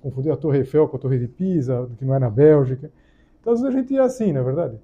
Confundiu 0.02 0.34
a 0.34 0.38
Torre 0.38 0.58
Eiffel 0.60 0.88
com 0.90 0.98
a 0.98 1.00
Torre 1.00 1.20
de 1.20 1.28
Pisa, 1.28 1.90
que 1.98 2.04
não 2.04 2.14
é 2.14 2.20
na 2.20 2.30
Bélgica. 2.30 2.92
Então, 3.40 3.54
às 3.54 3.62
vezes 3.62 3.76
a 3.76 3.80
gente 3.80 3.96
é 3.96 4.02
assim, 4.02 4.34
na 4.34 4.42
é 4.42 4.44
verdade. 4.44 4.78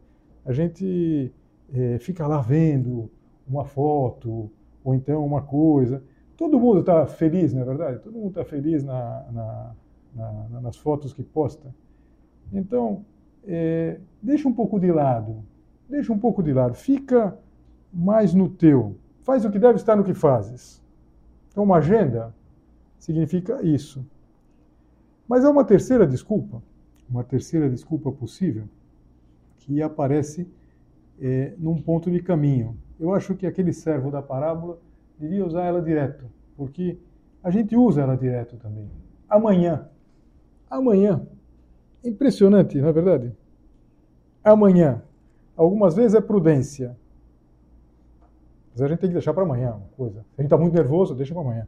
A 0.46 0.54
gente 0.54 1.34
é, 1.74 1.98
fica 2.00 2.26
lá 2.26 2.40
vendo 2.40 3.10
uma 3.48 3.66
foto, 3.66 4.50
ou 4.84 4.96
então 4.96 5.26
uma 5.26 5.42
coisa. 5.42 6.02
Todo 6.38 6.60
mundo 6.60 6.80
está 6.82 7.06
feliz, 7.06 7.54
não 7.54 7.64
é 7.64 7.66
verdade? 7.66 8.00
Todo 8.00 8.14
mundo 8.14 8.30
está 8.30 8.46
feliz 8.46 8.84
na, 8.84 9.26
na, 9.32 9.76
na, 10.16 10.62
nas 10.62 10.78
fotos 10.78 11.12
que 11.12 11.24
posta. 11.24 11.74
Então, 12.54 13.04
é, 13.46 14.00
deixa 14.22 14.48
um 14.48 14.54
pouco 14.54 14.80
de 14.80 14.92
lado. 14.92 15.44
Deixa 15.90 16.14
um 16.14 16.20
pouco 16.20 16.42
de 16.42 16.54
lado. 16.54 16.76
Fica 16.76 17.38
mais 17.92 18.34
no 18.34 18.50
teu. 18.50 18.98
Faz 19.22 19.46
o 19.46 19.52
que 19.52 19.60
deve 19.60 19.76
estar 19.76 19.96
no 19.96 20.04
que 20.04 20.14
fazes. 20.14 20.82
Então, 21.50 21.64
uma 21.64 21.78
agenda 21.78 22.34
significa 22.98 23.62
isso. 23.64 24.06
Mas 25.28 25.46
há 25.46 25.52
uma 25.52 25.64
terceira 25.64 26.08
desculpa, 26.08 26.62
uma 27.10 27.24
terceira 27.24 27.70
desculpa 27.70 28.12
possível, 28.12 28.68
que 29.58 29.82
aparece 29.82 30.48
é, 31.20 31.54
num 31.58 31.82
ponto 31.82 32.10
de 32.10 32.22
caminho. 32.22 32.78
Eu 33.00 33.14
acho 33.14 33.36
que 33.36 33.46
aquele 33.46 33.72
servo 33.72 34.10
da 34.10 34.22
parábola 34.22 34.80
devia 35.20 35.46
usar 35.46 35.66
ela 35.66 35.82
direto, 35.82 36.26
porque 36.56 36.98
a 37.44 37.52
gente 37.52 37.76
usa 37.76 38.02
ela 38.02 38.18
direto 38.18 38.58
também. 38.58 38.90
Amanhã. 39.30 39.88
Amanhã. 40.70 41.22
Impressionante, 42.04 42.80
não 42.80 42.90
é 42.90 42.92
verdade? 42.92 43.32
Amanhã. 44.44 45.02
Algumas 45.56 45.96
vezes 45.96 46.16
é 46.16 46.22
prudência. 46.22 46.98
Mas 48.74 48.82
a 48.82 48.88
gente 48.88 49.00
tem 49.00 49.10
que 49.10 49.14
deixar 49.14 49.34
para 49.34 49.44
amanhã 49.44 49.76
uma 49.76 49.90
coisa. 49.98 50.22
Se 50.22 50.40
a 50.40 50.42
gente 50.42 50.46
está 50.46 50.58
muito 50.58 50.74
nervoso, 50.74 51.16
deixa 51.16 51.34
para 51.34 51.44
amanhã. 51.44 51.68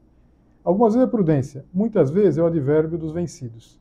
Algumas 0.63 0.93
vezes 0.93 1.07
é 1.07 1.11
prudência, 1.11 1.65
muitas 1.73 2.11
vezes 2.11 2.37
é 2.37 2.43
o 2.43 2.45
advérbio 2.45 2.97
dos 2.97 3.11
vencidos. 3.11 3.79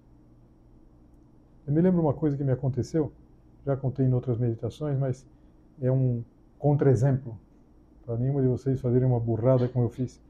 Eu 1.66 1.74
me 1.74 1.80
lembro 1.80 2.00
uma 2.00 2.14
coisa 2.14 2.36
que 2.36 2.42
me 2.42 2.52
aconteceu, 2.52 3.12
já 3.66 3.76
contei 3.76 4.06
em 4.06 4.14
outras 4.14 4.38
meditações, 4.38 4.98
mas 4.98 5.26
é 5.80 5.92
um 5.92 6.24
contra-exemplo, 6.58 7.38
para 8.04 8.16
nenhuma 8.16 8.40
de 8.40 8.48
vocês 8.48 8.80
fazerem 8.80 9.06
uma 9.06 9.20
burrada 9.20 9.68
como 9.68 9.84
eu 9.84 9.90
fiz. 9.90 10.20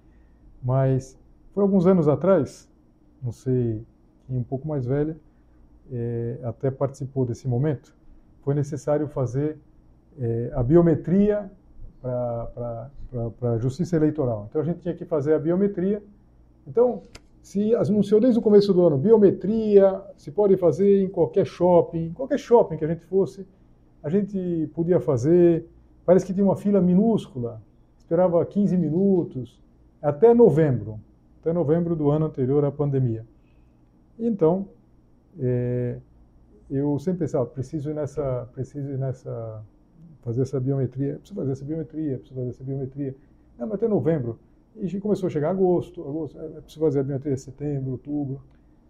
Mas 0.63 1.17
foi 1.55 1.63
alguns 1.63 1.87
anos 1.87 2.09
atrás, 2.09 2.69
não 3.23 3.33
sei, 3.33 3.85
um 4.29 4.43
pouco 4.43 4.67
mais 4.67 4.85
velha, 4.85 5.17
é, 5.93 6.39
até 6.43 6.71
participou 6.71 7.25
desse 7.25 7.47
momento, 7.47 7.95
foi 8.43 8.55
necessário 8.55 9.07
fazer 9.09 9.57
é, 10.19 10.51
a 10.55 10.63
biometria 10.63 11.51
para 12.01 12.91
a 13.43 13.59
justiça 13.59 13.97
eleitoral. 13.97 14.47
Então 14.49 14.61
a 14.61 14.65
gente 14.65 14.81
tinha 14.81 14.95
que 14.95 15.05
fazer 15.05 15.35
a 15.35 15.39
biometria 15.39 16.03
então, 16.67 17.03
se 17.43 17.75
anunciou 17.75 18.21
desde 18.21 18.39
o 18.39 18.43
começo 18.43 18.73
do 18.73 18.87
ano 18.87 18.99
biometria, 18.99 20.01
se 20.17 20.31
pode 20.31 20.57
fazer 20.57 21.03
em 21.03 21.09
qualquer 21.09 21.47
shopping, 21.47 22.13
qualquer 22.13 22.39
shopping 22.39 22.77
que 22.77 22.85
a 22.85 22.89
gente 22.89 23.05
fosse, 23.07 23.47
a 24.03 24.09
gente 24.09 24.71
podia 24.75 25.01
fazer. 25.01 25.67
Parece 26.05 26.27
que 26.27 26.33
tinha 26.33 26.45
uma 26.45 26.57
fila 26.57 26.81
minúscula, 26.81 27.63
esperava 27.99 28.45
15 28.45 28.77
minutos, 28.77 29.61
até 30.03 30.35
novembro, 30.35 31.01
até 31.41 31.53
novembro 31.53 31.95
do 31.97 32.11
ano 32.11 32.27
anterior 32.27 32.65
à 32.65 32.71
pandemia. 32.71 33.25
Então, 34.19 34.69
é, 35.39 35.99
eu 36.71 36.99
sempre 36.99 37.21
pensava, 37.21 37.47
preciso 37.47 37.91
ir 37.91 37.95
nessa, 37.95 38.49
preciso 38.53 38.91
ir 38.91 38.99
nessa, 38.99 39.63
fazer 40.23 40.43
essa 40.43 40.61
biometria, 40.61 41.15
preciso 41.15 41.35
fazer 41.35 41.53
essa 41.53 41.65
biometria, 41.65 42.19
preciso 42.19 42.35
fazer 42.35 42.51
essa 42.51 42.65
biometria. 42.65 43.17
Não, 43.59 43.67
mas 43.67 43.75
até 43.75 43.89
novembro. 43.89 44.39
E 44.77 45.01
começou 45.01 45.27
a 45.27 45.31
chegar 45.31 45.51
agosto, 45.51 46.03
agosto 46.03 46.39
é, 46.39 46.45
é 46.45 46.61
preciso 46.61 46.81
fazer 46.81 47.01
a 47.01 47.03
biometria 47.03 47.37
setembro, 47.37 47.93
outubro. 47.93 48.41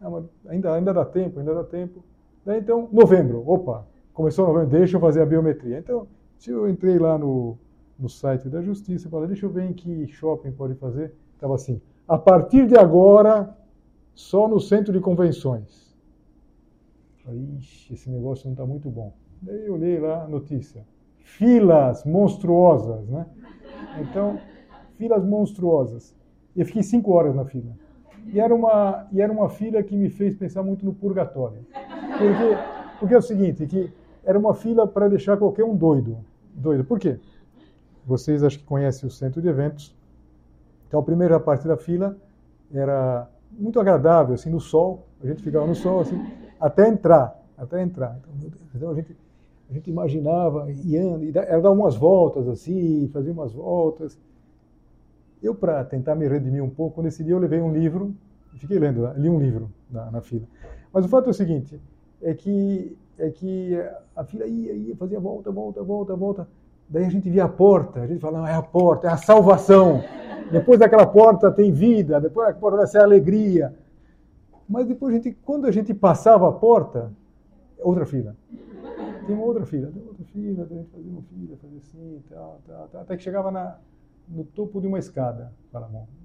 Não, 0.01 0.29
ainda, 0.47 0.75
ainda 0.75 0.93
dá 0.93 1.05
tempo, 1.05 1.41
ainda 1.41 1.55
dá 1.55 1.65
tempo. 1.65 2.05
Daí 2.45 2.61
então, 2.61 2.89
novembro, 2.93 3.43
opa, 3.47 3.87
começou 4.13 4.47
novembro, 4.47 4.71
deixa 4.71 4.97
eu 4.97 5.01
fazer 5.01 5.23
a 5.23 5.27
biometria. 5.27 5.79
Então, 5.79 6.07
se 6.39 6.51
eu 6.51 6.69
entrei 6.69 6.99
lá 6.99 7.19
no, 7.19 7.59
no 7.99 8.09
site 8.09 8.49
da 8.49 8.63
Justiça, 8.63 9.09
falei, 9.09 9.29
deixa 9.29 9.47
eu 9.47 9.51
ver 9.51 9.65
em 9.65 9.73
que 9.73 10.07
shopping 10.07 10.53
pode 10.53 10.75
fazer. 10.75 11.13
Estava 11.35 11.55
assim, 11.55 11.81
a 12.09 12.19
partir 12.19 12.67
de 12.67 12.77
agora, 12.77 13.57
só 14.15 14.49
no 14.49 14.59
centro 14.59 14.93
de 14.93 15.01
convenções. 15.01 15.97
Falei, 17.25 17.43
ixi, 17.59 17.95
esse 17.95 18.11
negócio 18.11 18.47
não 18.47 18.53
está 18.53 18.67
muito 18.67 18.89
bom. 18.91 19.13
Daí 19.43 19.67
eu 19.67 19.75
olhei 19.75 19.99
lá 19.99 20.25
a 20.25 20.29
notícia. 20.29 20.85
Filas 21.23 22.05
monstruosas, 22.05 23.09
né? 23.09 23.27
Então, 24.01 24.39
filas 24.97 25.25
monstruosas. 25.25 26.15
Eu 26.57 26.67
fiquei 26.67 26.83
cinco 26.83 27.13
horas 27.13 27.35
na 27.35 27.45
fila. 27.45 27.73
E 28.27 28.39
era 28.39 28.55
uma, 28.55 29.07
e 29.11 29.21
era 29.21 29.33
uma 29.33 29.49
fila 29.49 29.83
que 29.83 29.97
me 29.97 30.11
fez 30.11 30.37
pensar 30.37 30.63
muito 30.63 30.85
no 30.85 30.93
purgatório. 30.93 31.65
Porque, 31.73 32.99
porque 32.99 33.15
é 33.15 33.19
o 33.19 33.23
seguinte, 33.23 33.67
que 33.67 33.91
era 34.25 34.39
uma 34.39 34.55
fila 34.55 34.87
para 34.87 35.09
deixar 35.09 35.37
qualquer 35.37 35.65
um 35.65 35.75
doido. 35.75 36.19
Doido. 36.55 36.85
Por 36.85 36.99
quê? 36.99 37.19
Vocês 38.05 38.43
acho 38.43 38.59
que 38.59 38.65
conhecem 38.65 39.09
o 39.09 39.11
centro 39.11 39.41
de 39.41 39.49
eventos. 39.49 39.97
Então, 40.87 41.01
a 41.01 41.03
primeira 41.03 41.39
parte 41.41 41.67
da 41.67 41.77
fila 41.77 42.17
era 42.73 43.29
muito 43.51 43.81
agradável, 43.81 44.35
assim, 44.35 44.51
no 44.51 44.61
sol. 44.61 45.07
A 45.23 45.27
gente 45.27 45.43
ficava 45.43 45.67
no 45.67 45.75
sol, 45.75 46.01
assim, 46.01 46.21
até 46.61 46.89
entrar. 46.89 47.41
Até 47.57 47.83
entrar. 47.83 48.19
Então, 48.21 48.51
então 48.75 48.91
a 48.91 48.95
gente 48.95 49.17
a 49.71 49.73
gente 49.73 49.89
imaginava, 49.89 50.69
ia, 50.85 51.01
era 51.37 51.61
dar 51.61 51.71
umas 51.71 51.95
voltas 51.95 52.49
assim, 52.49 53.09
fazia 53.13 53.33
umas 53.33 53.53
voltas. 53.53 54.19
Eu, 55.41 55.55
para 55.55 55.85
tentar 55.85 56.17
me 56.17 56.27
redimir 56.27 56.63
um 56.63 56.69
pouco, 56.69 57.01
nesse 57.01 57.23
dia 57.23 57.35
eu 57.35 57.39
levei 57.39 57.61
um 57.61 57.73
livro, 57.73 58.13
fiquei 58.57 58.81
lendo, 58.81 59.09
li 59.17 59.29
um 59.29 59.39
livro 59.39 59.71
na, 59.89 60.11
na 60.11 60.21
fila. 60.21 60.43
Mas 60.93 61.05
o 61.05 61.09
fato 61.09 61.29
é 61.29 61.31
o 61.31 61.35
seguinte, 61.35 61.81
é 62.21 62.35
que, 62.35 62.97
é 63.17 63.31
que 63.31 63.79
a 64.17 64.25
fila 64.25 64.45
ia, 64.45 64.73
ia, 64.73 64.97
fazia 64.97 65.21
volta, 65.21 65.53
volta, 65.53 65.83
volta, 65.85 66.17
volta. 66.17 66.49
Daí 66.89 67.05
a 67.05 67.11
gente 67.11 67.31
via 67.31 67.45
a 67.45 67.49
porta, 67.49 68.01
a 68.01 68.07
gente 68.09 68.21
falava, 68.21 68.51
é 68.51 68.55
a 68.55 68.63
porta, 68.63 69.07
é 69.07 69.11
a 69.13 69.17
salvação. 69.17 70.03
Depois 70.51 70.81
daquela 70.81 71.07
porta 71.07 71.49
tem 71.53 71.71
vida, 71.71 72.21
depois 72.21 72.49
daquela 72.49 72.61
porta 72.61 72.79
vai 72.79 72.87
ser 72.89 72.99
alegria. 72.99 73.73
Mas 74.69 74.87
depois, 74.87 75.15
a 75.15 75.17
gente, 75.17 75.37
quando 75.45 75.67
a 75.67 75.71
gente 75.71 75.95
passava 75.95 76.49
a 76.49 76.53
porta, 76.53 77.13
outra 77.79 78.05
fila. 78.05 78.35
Tem 79.31 79.37
uma 79.37 79.47
outra 79.47 79.65
fila, 79.65 79.93
tem 79.93 80.03
outra 80.03 80.25
fila, 80.25 80.65
a 80.65 80.67
gente 80.67 80.91
fazia 80.91 81.13
uma 81.13 81.23
fila, 81.23 81.57
fazia 81.63 81.79
assim, 81.79 82.23
tal, 82.29 82.61
tal, 82.67 82.89
tal, 82.89 83.03
até 83.03 83.17
que 83.17 83.23
chegava 83.23 83.53
na, 83.53 83.79
no 84.29 84.43
topo 84.43 84.81
de 84.81 84.89
uma 84.89 84.99
escada. 84.99 85.53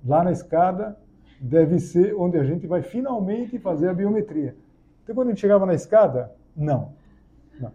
Lá 0.04 0.24
na 0.24 0.32
escada 0.32 0.98
deve 1.39 1.80
ser 1.80 2.15
onde 2.15 2.39
a 2.39 2.44
gente 2.44 2.65
vai 2.65 2.82
finalmente 2.82 3.60
fazer 3.60 3.89
a 3.89 3.94
biometria. 3.94 4.56
Então, 5.04 5.13
quando 5.13 5.28
a 5.28 5.32
gente 5.32 5.41
chegava 5.41 5.68
na 5.68 5.76
escada, 5.76 6.32
não. 6.58 6.94
não. 7.60 7.72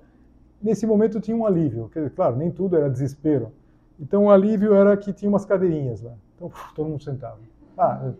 Nesse 0.60 0.84
momento 0.84 1.20
tinha 1.20 1.36
um 1.36 1.46
alívio. 1.46 1.88
Claro, 2.16 2.34
nem 2.34 2.50
tudo 2.50 2.74
era 2.74 2.90
desespero. 2.90 3.52
Então, 4.00 4.24
o 4.24 4.30
alívio 4.30 4.74
era 4.74 4.96
que 4.96 5.12
tinha 5.12 5.28
umas 5.28 5.44
cadeirinhas 5.44 6.02
lá. 6.02 6.14
Então, 6.34 6.50
todo 6.74 6.88
mundo 6.88 7.04
sentava. 7.04 7.38
Ah, 7.78 8.10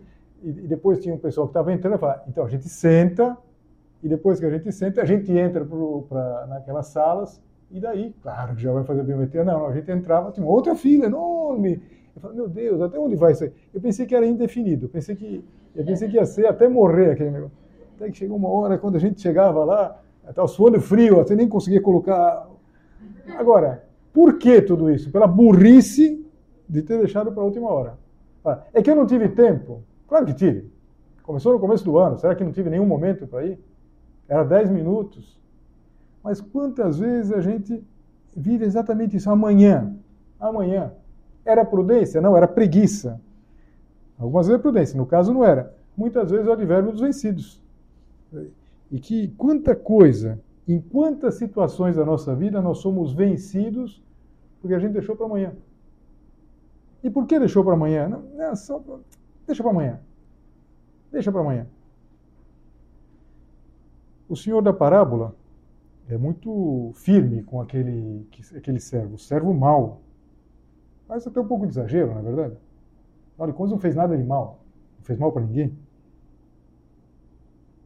e 0.41 0.49
depois 0.49 1.01
tinha 1.01 1.13
um 1.13 1.19
pessoal 1.19 1.45
que 1.45 1.51
estava 1.51 1.73
entrando 1.73 1.97
e 1.97 1.99
falava, 1.99 2.23
então 2.29 2.45
a 2.45 2.47
gente 2.47 2.69
senta, 2.69 3.37
e 4.03 4.07
depois 4.07 4.39
que 4.39 4.45
a 4.45 4.49
gente 4.49 4.71
senta, 4.71 5.01
a 5.01 5.05
gente 5.05 5.31
entra 5.31 5.65
para 5.65 6.47
naquelas 6.47 6.87
salas 6.87 7.41
E 7.69 7.79
daí, 7.79 8.13
claro 8.21 8.55
que 8.55 8.61
já 8.61 8.71
vai 8.71 8.83
fazer 8.83 9.03
biometria. 9.03 9.43
Não, 9.43 9.67
a 9.67 9.73
gente 9.73 9.89
entrava, 9.91 10.31
tinha 10.31 10.45
outra 10.45 10.75
fila 10.75 11.05
enorme. 11.05 11.81
Eu 12.15 12.21
falei, 12.21 12.37
meu 12.37 12.49
Deus, 12.49 12.81
até 12.81 12.99
onde 12.99 13.15
vai 13.15 13.31
isso 13.31 13.45
aí? 13.45 13.51
Eu 13.73 13.79
pensei 13.79 14.05
que 14.05 14.13
era 14.13 14.25
indefinido, 14.25 14.85
eu 14.85 14.89
pensei 14.89 15.15
que, 15.15 15.43
eu 15.73 15.85
pensei 15.85 16.09
que 16.09 16.15
ia 16.15 16.25
ser 16.25 16.47
até 16.47 16.67
morrer 16.67 17.11
aquele 17.11 17.31
negócio. 17.31 17.55
Até 17.95 18.09
que 18.11 18.17
chegou 18.17 18.35
uma 18.35 18.49
hora, 18.49 18.77
quando 18.77 18.95
a 18.95 18.99
gente 18.99 19.21
chegava 19.21 19.63
lá, 19.63 20.01
estava 20.27 20.47
suando 20.47 20.81
frio, 20.81 21.21
até 21.21 21.35
nem 21.35 21.47
conseguia 21.47 21.81
colocar. 21.81 22.49
Agora, 23.37 23.85
por 24.11 24.37
que 24.37 24.61
tudo 24.61 24.89
isso? 24.89 25.09
Pela 25.09 25.27
burrice 25.27 26.25
de 26.67 26.81
ter 26.81 26.97
deixado 26.97 27.31
para 27.31 27.41
a 27.41 27.45
última 27.45 27.69
hora. 27.69 27.97
Ah, 28.43 28.63
é 28.73 28.81
que 28.81 28.89
eu 28.89 28.95
não 28.95 29.05
tive 29.05 29.29
tempo. 29.29 29.83
Claro 30.07 30.25
que 30.25 30.33
tive. 30.33 30.69
Começou 31.23 31.53
no 31.53 31.59
começo 31.59 31.85
do 31.85 31.97
ano. 31.97 32.17
Será 32.17 32.35
que 32.35 32.43
não 32.43 32.51
tive 32.51 32.69
nenhum 32.69 32.85
momento 32.85 33.27
para 33.27 33.45
ir? 33.45 33.59
Era 34.31 34.45
10 34.45 34.69
minutos. 34.69 35.37
Mas 36.23 36.39
quantas 36.39 36.97
vezes 36.97 37.33
a 37.33 37.41
gente 37.41 37.83
vive 38.33 38.63
exatamente 38.63 39.17
isso? 39.17 39.29
Amanhã. 39.29 39.93
Amanhã. 40.39 40.93
Era 41.43 41.65
prudência? 41.65 42.21
Não, 42.21 42.37
era 42.37 42.47
preguiça. 42.47 43.19
Algumas 44.17 44.47
vezes 44.47 44.57
é 44.57 44.61
prudência, 44.61 44.97
no 44.97 45.05
caso 45.05 45.33
não 45.33 45.43
era. 45.43 45.75
Muitas 45.97 46.31
vezes 46.31 46.47
é 46.47 46.49
o 46.49 46.53
advérbio 46.53 46.93
dos 46.93 47.01
vencidos. 47.01 47.61
E 48.89 49.01
que 49.01 49.27
quanta 49.37 49.75
coisa, 49.75 50.39
em 50.65 50.79
quantas 50.79 51.35
situações 51.35 51.97
da 51.97 52.05
nossa 52.05 52.33
vida 52.33 52.61
nós 52.61 52.77
somos 52.77 53.11
vencidos 53.11 54.01
porque 54.61 54.73
a 54.73 54.79
gente 54.79 54.93
deixou 54.93 55.13
para 55.13 55.25
amanhã. 55.25 55.51
E 57.03 57.09
por 57.09 57.25
que 57.25 57.37
deixou 57.37 57.65
para 57.65 57.73
amanhã? 57.73 58.07
Não, 58.07 58.21
não 58.21 58.55
só 58.55 58.79
pra... 58.79 58.95
deixa 59.45 59.61
para 59.61 59.71
amanhã. 59.71 59.99
Deixa 61.11 61.29
para 61.29 61.41
amanhã. 61.41 61.67
O 64.31 64.35
senhor 64.37 64.61
da 64.61 64.71
parábola 64.71 65.35
é 66.07 66.17
muito 66.17 66.93
firme 66.95 67.43
com 67.43 67.59
aquele, 67.59 68.25
aquele 68.55 68.79
servo, 68.79 69.17
servo 69.17 69.53
mau. 69.53 69.99
Parece 71.05 71.27
até 71.27 71.41
um 71.41 71.45
pouco 71.45 71.65
de 71.65 71.73
exagero, 71.73 72.13
na 72.13 72.21
é 72.21 72.23
verdade. 72.23 72.57
Olha, 73.37 73.51
Conde 73.51 73.73
não 73.73 73.79
fez 73.79 73.93
nada 73.93 74.17
de 74.17 74.23
mal. 74.23 74.61
Não 74.97 75.03
fez 75.03 75.19
mal 75.19 75.33
para 75.33 75.41
ninguém. 75.41 75.77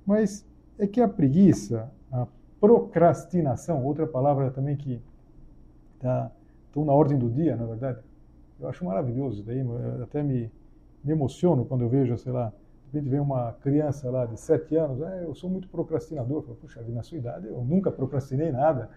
Mas 0.06 0.46
é 0.78 0.86
que 0.86 1.02
a 1.02 1.08
preguiça, 1.08 1.92
a 2.12 2.28
procrastinação, 2.60 3.84
outra 3.84 4.06
palavra 4.06 4.52
também 4.52 4.78
que 4.78 5.02
está 5.96 6.32
na 6.76 6.94
ordem 6.94 7.18
do 7.18 7.28
dia, 7.28 7.56
na 7.56 7.66
verdade, 7.66 8.02
eu 8.60 8.70
acho 8.70 8.86
maravilhoso. 8.86 9.42
Daí 9.42 9.66
até 10.04 10.22
me, 10.22 10.52
me 11.04 11.12
emociono 11.12 11.66
quando 11.66 11.82
eu 11.82 11.90
vejo, 11.90 12.16
sei 12.20 12.32
lá, 12.32 12.54
repente 12.96 13.10
vem 13.10 13.20
uma 13.20 13.54
criança 13.62 14.10
lá 14.10 14.26
de 14.26 14.40
sete 14.40 14.76
anos, 14.76 15.02
é, 15.02 15.26
eu 15.26 15.36
sou 15.36 15.50
muito 15.50 15.68
procrastinador. 15.68 16.38
Eu 16.38 16.44
falo, 16.44 16.56
Puxa, 16.56 16.82
na 16.88 17.04
sua 17.04 17.18
idade 17.18 17.48
eu 17.48 17.62
nunca 17.64 17.92
procrastinei 17.92 18.52
nada. 18.52 18.90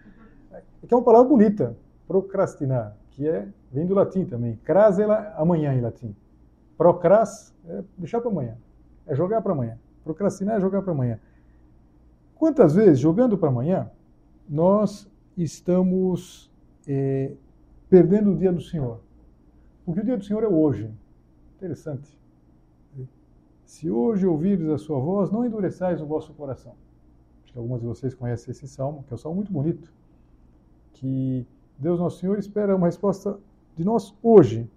É 0.51 0.87
que 0.87 0.93
é 0.93 0.97
uma 0.97 1.03
palavra 1.03 1.27
bonita, 1.27 1.75
procrastinar, 2.07 2.95
que 3.11 3.27
é, 3.27 3.47
vem 3.71 3.85
do 3.85 3.93
latim 3.93 4.25
também. 4.25 4.55
Crasela, 4.63 5.33
amanhã 5.35 5.73
em 5.73 5.81
latim. 5.81 6.15
Procras 6.77 7.53
é 7.67 7.83
deixar 7.97 8.21
para 8.21 8.31
amanhã, 8.31 8.57
é 9.05 9.13
jogar 9.13 9.41
para 9.41 9.51
amanhã. 9.51 9.77
Procrastinar 10.03 10.57
é 10.57 10.61
jogar 10.61 10.81
para 10.81 10.93
amanhã. 10.93 11.19
Quantas 12.35 12.73
vezes, 12.73 12.99
jogando 12.99 13.37
para 13.37 13.49
amanhã, 13.49 13.91
nós 14.47 15.11
estamos 15.37 16.49
é, 16.87 17.33
perdendo 17.89 18.31
o 18.31 18.37
dia 18.37 18.51
do 18.51 18.61
Senhor? 18.61 19.01
Porque 19.85 19.99
o 19.99 20.05
dia 20.05 20.17
do 20.17 20.23
Senhor 20.23 20.43
é 20.43 20.47
hoje. 20.47 20.89
Interessante. 21.57 22.18
Se 23.69 23.87
hoje 23.87 24.25
ouvires 24.25 24.67
a 24.67 24.79
sua 24.79 24.99
voz, 24.99 25.29
não 25.29 25.45
endureçais 25.45 26.01
o 26.01 26.05
vosso 26.07 26.33
coração. 26.33 26.73
Acho 27.43 27.53
que 27.53 27.59
algumas 27.59 27.79
de 27.79 27.85
vocês 27.85 28.15
conhecem 28.15 28.51
esse 28.51 28.67
salmo, 28.67 29.03
que 29.03 29.13
é 29.13 29.15
um 29.15 29.17
salmo 29.17 29.35
muito 29.35 29.53
bonito. 29.53 29.93
Que 30.93 31.45
Deus 31.77 31.99
Nosso 31.99 32.17
Senhor 32.17 32.39
espera 32.39 32.75
uma 32.75 32.87
resposta 32.87 33.39
de 33.75 33.83
nós 33.83 34.11
hoje. 34.23 34.67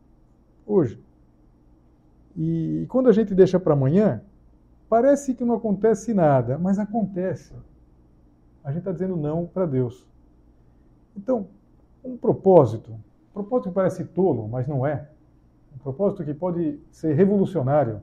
Hoje. 0.66 1.02
E 2.36 2.84
quando 2.90 3.08
a 3.08 3.12
gente 3.12 3.34
deixa 3.34 3.58
para 3.58 3.72
amanhã, 3.72 4.20
parece 4.90 5.32
que 5.32 5.42
não 5.42 5.54
acontece 5.54 6.12
nada, 6.12 6.58
mas 6.58 6.78
acontece. 6.78 7.54
A 8.62 8.68
gente 8.70 8.80
está 8.80 8.92
dizendo 8.92 9.16
não 9.16 9.46
para 9.46 9.64
Deus. 9.64 10.06
Então, 11.16 11.46
um 12.04 12.14
propósito, 12.14 12.94
propósito 13.32 13.70
que 13.70 13.74
parece 13.74 14.04
tolo, 14.04 14.46
mas 14.48 14.68
não 14.68 14.86
é. 14.86 15.08
Um 15.74 15.78
propósito 15.78 16.22
que 16.22 16.34
pode 16.34 16.78
ser 16.90 17.14
revolucionário 17.14 18.02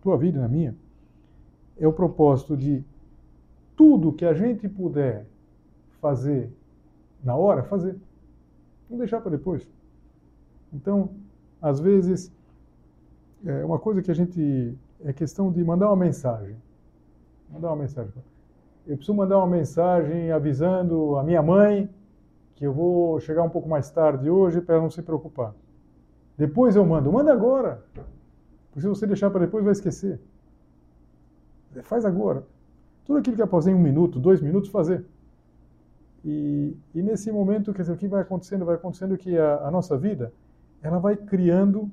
tua 0.00 0.16
vida 0.16 0.38
e 0.38 0.40
na 0.40 0.48
minha, 0.48 0.74
é 1.78 1.86
o 1.86 1.92
propósito 1.92 2.56
de 2.56 2.84
tudo 3.76 4.12
que 4.12 4.24
a 4.24 4.34
gente 4.34 4.68
puder 4.68 5.26
fazer 6.00 6.52
na 7.22 7.34
hora, 7.34 7.62
fazer. 7.62 7.96
Não 8.88 8.98
deixar 8.98 9.20
para 9.20 9.30
depois. 9.30 9.68
Então, 10.72 11.10
às 11.60 11.80
vezes, 11.80 12.32
é 13.44 13.64
uma 13.64 13.78
coisa 13.78 14.02
que 14.02 14.10
a 14.10 14.14
gente. 14.14 14.76
É 15.02 15.12
questão 15.14 15.50
de 15.50 15.64
mandar 15.64 15.86
uma 15.86 15.96
mensagem. 15.96 16.56
Mandar 17.50 17.68
uma 17.68 17.76
mensagem. 17.76 18.12
Eu 18.86 18.96
preciso 18.96 19.16
mandar 19.16 19.38
uma 19.38 19.46
mensagem 19.46 20.30
avisando 20.30 21.16
a 21.16 21.22
minha 21.22 21.42
mãe 21.42 21.88
que 22.56 22.66
eu 22.66 22.72
vou 22.72 23.18
chegar 23.20 23.42
um 23.42 23.48
pouco 23.48 23.66
mais 23.66 23.90
tarde 23.90 24.28
hoje 24.28 24.60
para 24.60 24.74
ela 24.74 24.82
não 24.82 24.90
se 24.90 25.00
preocupar. 25.00 25.54
Depois 26.36 26.76
eu 26.76 26.84
mando. 26.84 27.10
Manda 27.10 27.32
agora. 27.32 27.82
Porque 28.70 28.80
se 28.80 28.88
você 28.88 29.06
deixar 29.06 29.30
para 29.30 29.40
depois, 29.40 29.64
vai 29.64 29.72
esquecer. 29.72 30.20
Faz 31.82 32.04
agora. 32.04 32.44
Tudo 33.04 33.18
aquilo 33.18 33.36
que 33.36 33.46
fazer 33.46 33.70
em 33.72 33.74
um 33.74 33.80
minuto, 33.80 34.18
dois 34.18 34.40
minutos, 34.40 34.70
fazer. 34.70 35.04
E, 36.24 36.76
e 36.94 37.02
nesse 37.02 37.32
momento, 37.32 37.72
quer 37.72 37.82
dizer, 37.82 37.92
o 37.92 37.96
que 37.96 38.06
vai 38.06 38.22
acontecendo? 38.22 38.64
Vai 38.64 38.76
acontecendo 38.76 39.16
que 39.16 39.36
a, 39.36 39.66
a 39.66 39.70
nossa 39.70 39.96
vida, 39.96 40.32
ela 40.82 40.98
vai 40.98 41.16
criando, 41.16 41.90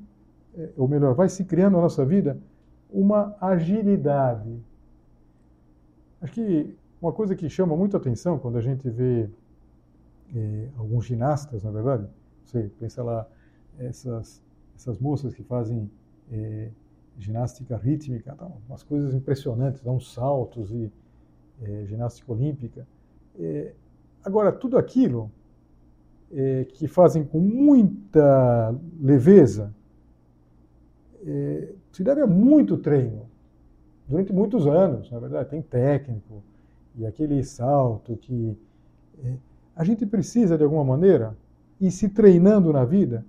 é, 0.56 0.70
ou 0.78 0.88
melhor, 0.88 1.16
vai 1.16 1.30
se 1.30 1.44
criando 1.46 1.74
na 1.74 1.82
nossa 1.82 2.06
vida 2.06 2.38
uma 2.90 3.36
agilidade. 3.42 4.60
Acho 6.22 6.34
que 6.34 6.76
uma 7.02 7.12
coisa 7.12 7.36
que 7.36 7.50
chama 7.50 7.76
muito 7.76 7.96
atenção 7.96 8.38
quando 8.38 8.58
a 8.58 8.62
gente 8.62 8.90
vê 8.90 9.30
é, 10.36 10.68
alguns 10.78 11.06
ginastas, 11.06 11.64
na 11.64 11.72
verdade, 11.72 12.08
você 12.44 12.70
pensa 12.80 13.04
lá, 13.04 13.28
essas, 13.80 14.42
essas 14.76 14.98
moças 15.00 15.34
que 15.34 15.44
fazem 15.44 15.90
é, 16.32 16.70
ginástica 17.18 17.78
rítmica, 17.78 18.36
tá, 18.36 18.48
umas 18.68 18.84
coisas 18.84 19.14
impressionantes, 19.14 19.82
dão 19.82 19.96
uns 19.96 20.14
saltos 20.14 20.72
e 20.72 20.92
é, 21.62 21.86
ginástica 21.86 22.32
olímpica. 22.32 22.88
É, 23.40 23.74
agora, 24.24 24.52
tudo 24.52 24.78
aquilo 24.78 25.32
é, 26.32 26.66
que 26.66 26.88
fazem 26.88 27.24
com 27.24 27.40
muita 27.40 28.76
leveza 29.00 29.74
é, 31.26 31.74
se 31.92 32.04
deve 32.04 32.22
a 32.22 32.28
muito 32.28 32.78
treino, 32.78 33.26
durante 34.08 34.32
muitos 34.32 34.68
anos, 34.68 35.10
na 35.12 35.20
verdade, 35.20 35.50
tem 35.50 35.62
técnico, 35.62 36.44
e 36.96 37.06
aquele 37.06 37.44
salto 37.44 38.16
que 38.16 38.58
a 39.76 39.84
gente 39.84 40.06
precisa, 40.06 40.58
de 40.58 40.64
alguma 40.64 40.84
maneira, 40.84 41.36
ir 41.80 41.92
se 41.92 42.10
treinando 42.10 42.72
na 42.72 42.86
vida 42.86 43.26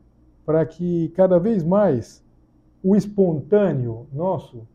para 0.47 0.65
que 0.65 1.11
cada 1.11 1.39
vez 1.39 1.63
mais 1.63 2.23
o 2.83 2.95
espontâneo 2.97 4.07
nosso 4.13 4.67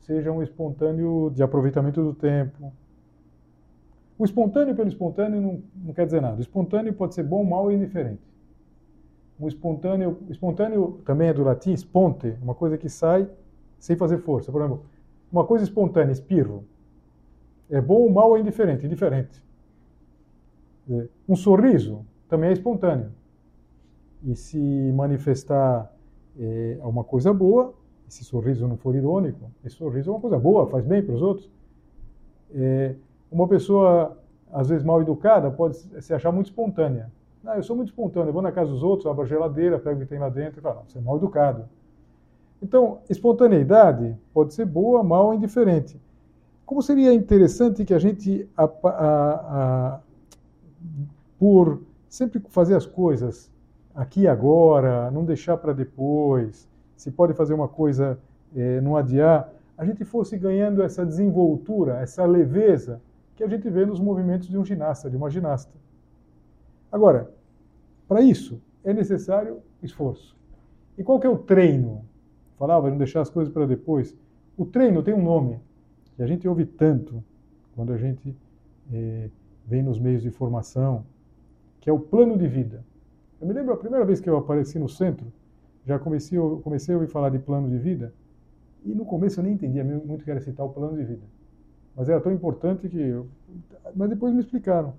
seja 0.00 0.30
um 0.32 0.42
espontâneo 0.42 1.30
de 1.34 1.42
aproveitamento 1.42 2.02
do 2.02 2.14
tempo. 2.14 2.72
O 4.18 4.24
espontâneo 4.24 4.74
pelo 4.74 4.88
espontâneo 4.88 5.40
não, 5.40 5.62
não 5.76 5.94
quer 5.94 6.04
dizer 6.04 6.20
nada. 6.20 6.36
O 6.36 6.40
espontâneo 6.40 6.92
pode 6.92 7.14
ser 7.14 7.22
bom, 7.22 7.44
mal 7.44 7.70
e 7.70 7.74
indiferente. 7.74 8.22
O 9.38 9.48
espontâneo, 9.48 10.18
espontâneo 10.28 11.00
também 11.04 11.28
é 11.28 11.32
do 11.32 11.42
latim 11.42 11.72
sponte, 11.72 12.36
uma 12.42 12.54
coisa 12.54 12.76
que 12.76 12.88
sai 12.88 13.28
sem 13.78 13.96
fazer 13.96 14.18
força. 14.18 14.52
Por 14.52 14.60
exemplo, 14.60 14.84
uma 15.32 15.46
coisa 15.46 15.64
espontânea, 15.64 16.12
espirro, 16.12 16.64
é 17.70 17.80
bom, 17.80 18.10
mal 18.10 18.30
ou 18.30 18.38
indiferente? 18.38 18.84
Indiferente. 18.84 19.42
Um 21.28 21.36
sorriso 21.36 22.04
também 22.28 22.50
é 22.50 22.52
espontâneo. 22.52 23.12
E 24.24 24.34
se 24.34 24.58
manifestar 24.92 25.90
é, 26.38 26.78
uma 26.82 27.04
coisa 27.04 27.32
boa, 27.32 27.74
esse 28.08 28.24
sorriso 28.24 28.66
não 28.66 28.76
for 28.76 28.94
irônico, 28.94 29.50
esse 29.64 29.76
sorriso 29.76 30.10
é 30.10 30.12
uma 30.12 30.20
coisa 30.20 30.38
boa, 30.38 30.66
faz 30.66 30.84
bem 30.84 31.02
para 31.02 31.14
os 31.14 31.22
outros. 31.22 31.48
É, 32.52 32.94
uma 33.30 33.46
pessoa, 33.46 34.18
às 34.52 34.68
vezes 34.68 34.84
mal 34.84 35.00
educada, 35.00 35.50
pode 35.50 35.76
se 35.76 36.12
achar 36.12 36.32
muito 36.32 36.46
espontânea. 36.46 37.10
Ah, 37.44 37.56
eu 37.56 37.62
sou 37.62 37.74
muito 37.74 37.88
espontâneo, 37.88 38.32
vou 38.32 38.42
na 38.42 38.52
casa 38.52 38.70
dos 38.70 38.82
outros, 38.82 39.06
abro 39.06 39.22
a 39.22 39.26
geladeira, 39.26 39.78
pego 39.78 39.96
o 39.96 40.02
que 40.02 40.08
tem 40.08 40.18
lá 40.18 40.28
dentro 40.28 40.58
e 40.58 40.62
falo, 40.62 40.82
você 40.86 40.98
é 40.98 41.00
mal 41.00 41.16
educado. 41.16 41.64
Então, 42.62 42.98
espontaneidade 43.08 44.16
pode 44.34 44.52
ser 44.52 44.66
boa, 44.66 45.02
mal 45.02 45.26
ou 45.26 45.34
indiferente. 45.34 45.98
Como 46.66 46.82
seria 46.82 47.12
interessante 47.12 47.84
que 47.84 47.94
a 47.94 47.98
gente 47.98 48.48
a, 48.56 48.64
a, 48.64 48.68
a, 48.88 50.00
por 51.38 51.80
sempre 52.08 52.40
fazer 52.50 52.76
as 52.76 52.84
coisas 52.84 53.49
aqui 53.94 54.22
e 54.22 54.28
agora, 54.28 55.10
não 55.10 55.24
deixar 55.24 55.56
para 55.56 55.72
depois, 55.72 56.68
se 56.96 57.10
pode 57.10 57.34
fazer 57.34 57.54
uma 57.54 57.68
coisa, 57.68 58.18
é, 58.54 58.80
não 58.80 58.96
adiar, 58.96 59.52
a 59.76 59.84
gente 59.84 60.04
fosse 60.04 60.36
ganhando 60.36 60.82
essa 60.82 61.04
desenvoltura, 61.04 62.00
essa 62.00 62.24
leveza 62.26 63.00
que 63.34 63.42
a 63.42 63.48
gente 63.48 63.68
vê 63.70 63.86
nos 63.86 63.98
movimentos 63.98 64.48
de 64.48 64.58
um 64.58 64.64
ginasta, 64.64 65.08
de 65.08 65.16
uma 65.16 65.30
ginasta. 65.30 65.72
Agora, 66.92 67.30
para 68.06 68.20
isso 68.20 68.60
é 68.84 68.92
necessário 68.92 69.62
esforço. 69.82 70.36
E 70.98 71.02
qual 71.02 71.18
que 71.18 71.26
é 71.26 71.30
o 71.30 71.38
treino? 71.38 72.04
Falava, 72.58 72.90
não 72.90 72.98
deixar 72.98 73.22
as 73.22 73.30
coisas 73.30 73.52
para 73.52 73.66
depois. 73.66 74.14
O 74.56 74.66
treino 74.66 75.02
tem 75.02 75.14
um 75.14 75.22
nome 75.22 75.58
que 76.14 76.22
a 76.22 76.26
gente 76.26 76.46
ouve 76.46 76.66
tanto 76.66 77.24
quando 77.74 77.94
a 77.94 77.96
gente 77.96 78.36
é, 78.92 79.30
vem 79.66 79.82
nos 79.82 79.98
meios 79.98 80.22
de 80.22 80.30
formação, 80.30 81.06
que 81.80 81.88
é 81.88 81.92
o 81.92 81.98
plano 81.98 82.36
de 82.36 82.46
vida. 82.46 82.84
Eu 83.40 83.46
me 83.46 83.54
lembro 83.54 83.72
a 83.72 83.76
primeira 83.76 84.04
vez 84.04 84.20
que 84.20 84.28
eu 84.28 84.36
apareci 84.36 84.78
no 84.78 84.88
centro, 84.88 85.26
já 85.86 85.98
comecei, 85.98 86.38
comecei 86.62 86.94
a 86.94 86.98
ouvir 86.98 87.10
falar 87.10 87.30
de 87.30 87.38
plano 87.38 87.68
de 87.68 87.78
vida, 87.78 88.12
e 88.84 88.94
no 88.94 89.04
começo 89.04 89.40
eu 89.40 89.44
nem 89.44 89.54
entendia 89.54 89.82
muito 89.84 90.20
o 90.20 90.24
que 90.24 90.30
era 90.30 90.40
citar 90.40 90.64
o 90.66 90.70
plano 90.70 90.96
de 90.96 91.04
vida. 91.04 91.22
Mas 91.96 92.08
era 92.08 92.20
tão 92.20 92.32
importante 92.32 92.88
que. 92.88 92.98
Eu, 92.98 93.26
mas 93.94 94.08
depois 94.08 94.32
me 94.32 94.40
explicaram. 94.40 94.94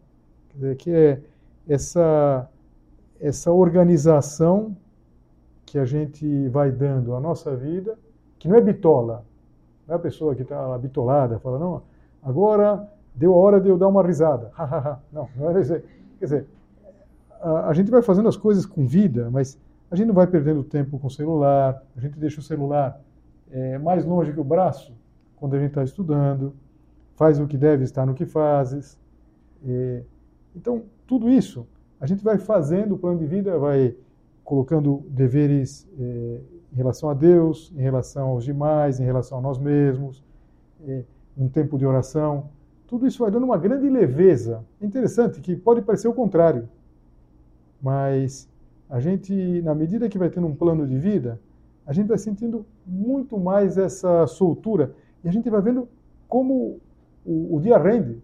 Quer 0.50 0.56
dizer, 0.56 0.76
que 0.76 0.92
é 0.92 1.22
essa, 1.68 2.50
essa 3.20 3.52
organização 3.52 4.76
que 5.66 5.80
a 5.80 5.86
gente 5.86 6.48
vai 6.50 6.72
dando 6.72 7.16
à 7.16 7.20
nossa 7.20 7.56
vida, 7.56 7.98
que 8.38 8.48
não 8.48 8.56
é 8.56 8.62
bitola. 8.62 9.24
Não 9.88 9.96
é 9.96 9.98
a 9.98 10.02
pessoa 10.02 10.36
que 10.36 10.42
está 10.42 10.78
bitolada, 10.78 11.40
fala, 11.40 11.58
não, 11.58 11.82
agora 12.22 12.88
deu 13.16 13.34
a 13.34 13.38
hora 13.38 13.62
de 13.62 13.70
eu 13.70 13.78
dar 13.78 13.88
uma 13.88 14.06
risada. 14.06 14.52
não, 15.12 15.30
não 15.36 15.52
é 15.52 15.62
isso. 15.62 15.74
Quer 16.20 16.26
dizer, 16.26 16.48
a, 17.42 17.74
gente 17.74 17.90
vai 17.90 18.02
fazendo 18.02 18.30
as 18.30 18.38
coisas 18.38 18.66
com 18.66 18.86
vida, 18.86 19.30
mas 19.30 19.60
a 19.90 19.96
gente 19.96 20.08
não 20.08 20.16
vai 20.16 20.28
perdendo 20.28 20.64
tempo 20.64 21.00
com 21.00 21.08
o 21.08 21.12
celular, 21.12 21.82
a 21.96 22.00
gente 22.00 22.18
deixa 22.18 22.40
o 22.40 22.44
celular 22.44 23.00
é, 23.52 23.78
mais 23.78 24.06
longe 24.06 24.32
que 24.32 24.40
o 24.40 24.44
braço 24.44 24.94
quando 25.42 25.56
a 25.56 25.60
gente 25.60 25.70
está 25.70 25.84
estudando, 25.84 26.54
faz 27.16 27.40
o 27.40 27.48
que 27.48 27.58
deve 27.58 27.84
estar 27.84 28.06
no 28.06 28.14
que 28.14 28.28
fazes. 28.28 28.96
É, 29.68 30.04
então, 30.56 30.84
tudo 31.08 31.28
isso 31.28 31.68
a 32.00 32.06
gente 32.06 32.24
vai 32.24 32.38
fazendo 32.38 32.94
o 32.94 32.98
plano 32.98 33.18
de 33.18 33.26
vida, 33.26 33.58
vai 33.58 33.96
colocando 34.44 35.04
deveres 35.10 35.88
é, 36.00 36.42
em 36.72 36.76
relação 36.76 37.10
a 37.10 37.16
Deus, 37.16 37.74
em 37.76 37.82
relação 37.82 38.30
aos 38.30 38.44
demais, 38.44 39.00
em 39.00 39.04
relação 39.04 39.40
a 39.40 39.42
nós 39.42 39.58
mesmos, 39.58 40.24
é, 40.88 41.04
um 41.36 41.48
tempo 41.48 41.76
de 41.78 41.88
oração. 41.88 42.50
Tudo 42.86 43.08
isso 43.08 43.20
vai 43.20 43.32
dando 43.32 43.46
uma 43.46 43.58
grande 43.58 43.90
leveza. 43.90 44.64
É 44.80 44.86
interessante 44.86 45.42
que 45.42 45.56
pode 45.56 45.82
parecer 45.82 46.08
o 46.08 46.14
contrário, 46.14 46.70
mas 47.82 48.50
a 48.90 49.00
gente, 49.00 49.62
na 49.62 49.74
medida 49.74 50.10
que 50.10 50.18
vai 50.18 50.30
tendo 50.30 50.48
um 50.48 50.56
plano 50.56 50.86
de 50.86 50.98
vida, 50.98 51.40
a 51.86 51.94
gente 51.94 52.08
vai 52.08 52.18
sentindo 52.18 52.66
muito 52.86 53.40
mais 53.40 53.78
essa 53.78 54.28
soltura 54.28 54.94
e 55.24 55.28
a 55.28 55.32
gente 55.32 55.50
vai 55.50 55.62
vendo 55.62 55.88
como 56.28 56.80
o, 57.26 57.56
o 57.56 57.60
dia 57.60 57.78
rende, 57.78 58.22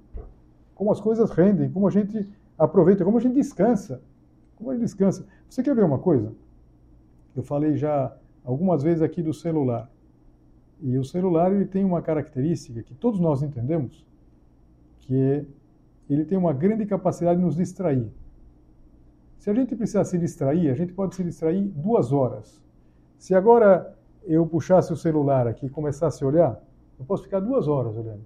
como 0.76 0.92
as 0.92 1.00
coisas 1.00 1.32
rendem, 1.32 1.72
como 1.72 1.88
a 1.88 1.92
gente 1.92 2.28
aproveita, 2.58 3.04
como 3.04 3.18
a 3.18 3.22
gente 3.22 3.36
descansa. 3.36 4.02
Como 4.56 4.72
a 4.72 4.74
gente 4.74 4.84
descansa. 4.84 5.26
Você 5.50 5.62
quer 5.62 5.76
ver 5.76 5.84
uma 5.84 6.00
coisa? 6.00 6.34
Eu 7.36 7.44
falei 7.44 7.76
já 7.76 8.16
algumas 8.44 8.82
vezes 8.82 9.02
aqui 9.02 9.22
do 9.22 9.34
celular. 9.34 9.90
E 10.82 10.98
o 10.98 11.04
celular 11.04 11.52
ele 11.52 11.66
tem 11.66 11.84
uma 11.84 12.02
característica 12.02 12.82
que 12.84 12.94
todos 12.94 13.20
nós 13.20 13.42
entendemos, 13.42 14.06
que 15.00 15.16
é 15.16 15.46
ele 16.10 16.24
tem 16.24 16.38
uma 16.38 16.54
grande 16.54 16.86
capacidade 16.86 17.38
de 17.38 17.46
nos 17.46 17.56
distrair. 17.56 18.10
Se 19.38 19.50
a 19.50 19.54
gente 19.54 19.76
precisar 19.76 20.04
se 20.04 20.18
distrair, 20.18 20.70
a 20.70 20.74
gente 20.74 20.94
pode 20.94 21.16
se 21.16 21.24
distrair 21.24 21.62
duas 21.62 22.12
horas. 22.12 22.62
Se 23.18 23.34
agora 23.34 23.96
eu 24.24 24.46
puxasse 24.46 24.92
o 24.92 24.98
celular 24.98 25.48
aqui 25.48 25.68
e 25.68 25.70
começasse 25.70 26.24
a 26.24 26.28
olhar, 26.28 26.62
eu 27.00 27.06
posso 27.06 27.24
ficar 27.24 27.40
duas 27.40 27.68
horas 27.68 27.96
olhando. 27.96 28.22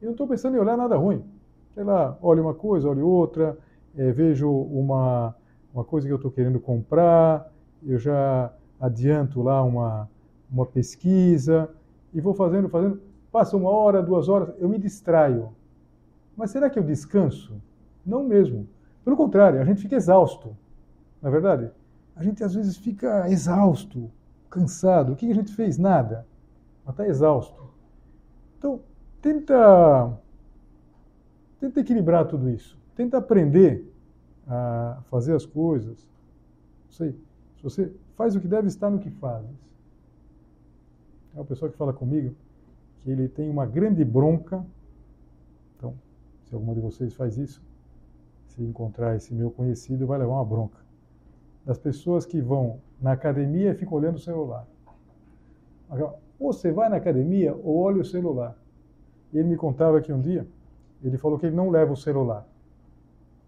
E 0.00 0.04
não 0.04 0.12
estou 0.12 0.26
pensando 0.26 0.56
em 0.56 0.60
olhar 0.60 0.76
nada 0.76 0.96
ruim. 0.96 1.24
Sei 1.74 1.84
lá, 1.84 2.16
olho 2.20 2.42
uma 2.42 2.54
coisa, 2.54 2.88
olho 2.88 3.06
outra, 3.06 3.56
é, 3.96 4.10
vejo 4.12 4.50
uma, 4.50 5.34
uma 5.72 5.84
coisa 5.84 6.06
que 6.06 6.12
eu 6.12 6.16
estou 6.16 6.30
querendo 6.30 6.60
comprar, 6.60 7.50
eu 7.84 7.98
já 7.98 8.52
adianto 8.80 9.42
lá 9.42 9.62
uma, 9.62 10.08
uma 10.50 10.66
pesquisa 10.66 11.70
e 12.12 12.20
vou 12.20 12.34
fazendo, 12.34 12.68
fazendo. 12.68 13.00
Passa 13.30 13.56
uma 13.56 13.70
hora, 13.70 14.02
duas 14.02 14.28
horas, 14.28 14.54
eu 14.58 14.68
me 14.68 14.78
distraio. 14.78 15.50
Mas 16.36 16.50
será 16.50 16.70
que 16.70 16.78
eu 16.78 16.82
descanso? 16.82 17.60
Não 18.04 18.24
mesmo. 18.24 18.66
Pelo 19.08 19.16
contrário, 19.16 19.58
a 19.58 19.64
gente 19.64 19.80
fica 19.80 19.96
exausto. 19.96 20.54
Não 21.22 21.30
é 21.30 21.32
verdade? 21.32 21.70
A 22.14 22.22
gente 22.22 22.44
às 22.44 22.54
vezes 22.54 22.76
fica 22.76 23.26
exausto, 23.30 24.10
cansado. 24.50 25.14
O 25.14 25.16
que 25.16 25.30
a 25.32 25.34
gente 25.34 25.50
fez? 25.54 25.78
Nada. 25.78 26.26
Mas 26.84 26.92
está 26.92 27.08
exausto. 27.08 27.70
Então, 28.58 28.82
tenta, 29.22 30.14
tenta 31.58 31.80
equilibrar 31.80 32.26
tudo 32.26 32.50
isso. 32.50 32.78
Tenta 32.94 33.16
aprender 33.16 33.90
a 34.46 35.00
fazer 35.08 35.34
as 35.34 35.46
coisas. 35.46 36.06
Não 36.84 36.92
sei, 36.92 37.12
se 37.56 37.62
você 37.62 37.90
faz 38.14 38.36
o 38.36 38.40
que 38.42 38.46
deve 38.46 38.68
estar 38.68 38.90
no 38.90 38.98
que 38.98 39.08
fazes. 39.08 39.56
É 41.34 41.38
uma 41.38 41.46
pessoa 41.46 41.70
que 41.70 41.78
fala 41.78 41.94
comigo 41.94 42.34
que 43.00 43.10
ele 43.10 43.26
tem 43.26 43.48
uma 43.48 43.64
grande 43.64 44.04
bronca. 44.04 44.62
Então, 45.78 45.94
se 46.44 46.54
alguma 46.54 46.74
de 46.74 46.82
vocês 46.82 47.14
faz 47.14 47.38
isso, 47.38 47.66
se 48.58 48.64
encontrar 48.64 49.14
esse 49.14 49.32
meu 49.32 49.50
conhecido, 49.52 50.06
vai 50.06 50.18
levar 50.18 50.32
uma 50.32 50.44
bronca. 50.44 50.78
Das 51.64 51.78
pessoas 51.78 52.26
que 52.26 52.40
vão 52.40 52.80
na 53.00 53.12
academia 53.12 53.70
e 53.70 53.74
ficam 53.74 53.96
olhando 53.96 54.16
o 54.16 54.20
celular. 54.20 54.66
Ou 56.40 56.52
você 56.52 56.72
vai 56.72 56.88
na 56.88 56.96
academia 56.96 57.54
ou 57.54 57.78
olha 57.78 58.00
o 58.00 58.04
celular. 58.04 58.56
E 59.32 59.38
ele 59.38 59.48
me 59.48 59.56
contava 59.56 60.00
que 60.00 60.12
um 60.12 60.20
dia, 60.20 60.46
ele 61.02 61.16
falou 61.16 61.38
que 61.38 61.46
ele 61.46 61.54
não 61.54 61.70
leva 61.70 61.92
o 61.92 61.96
celular. 61.96 62.46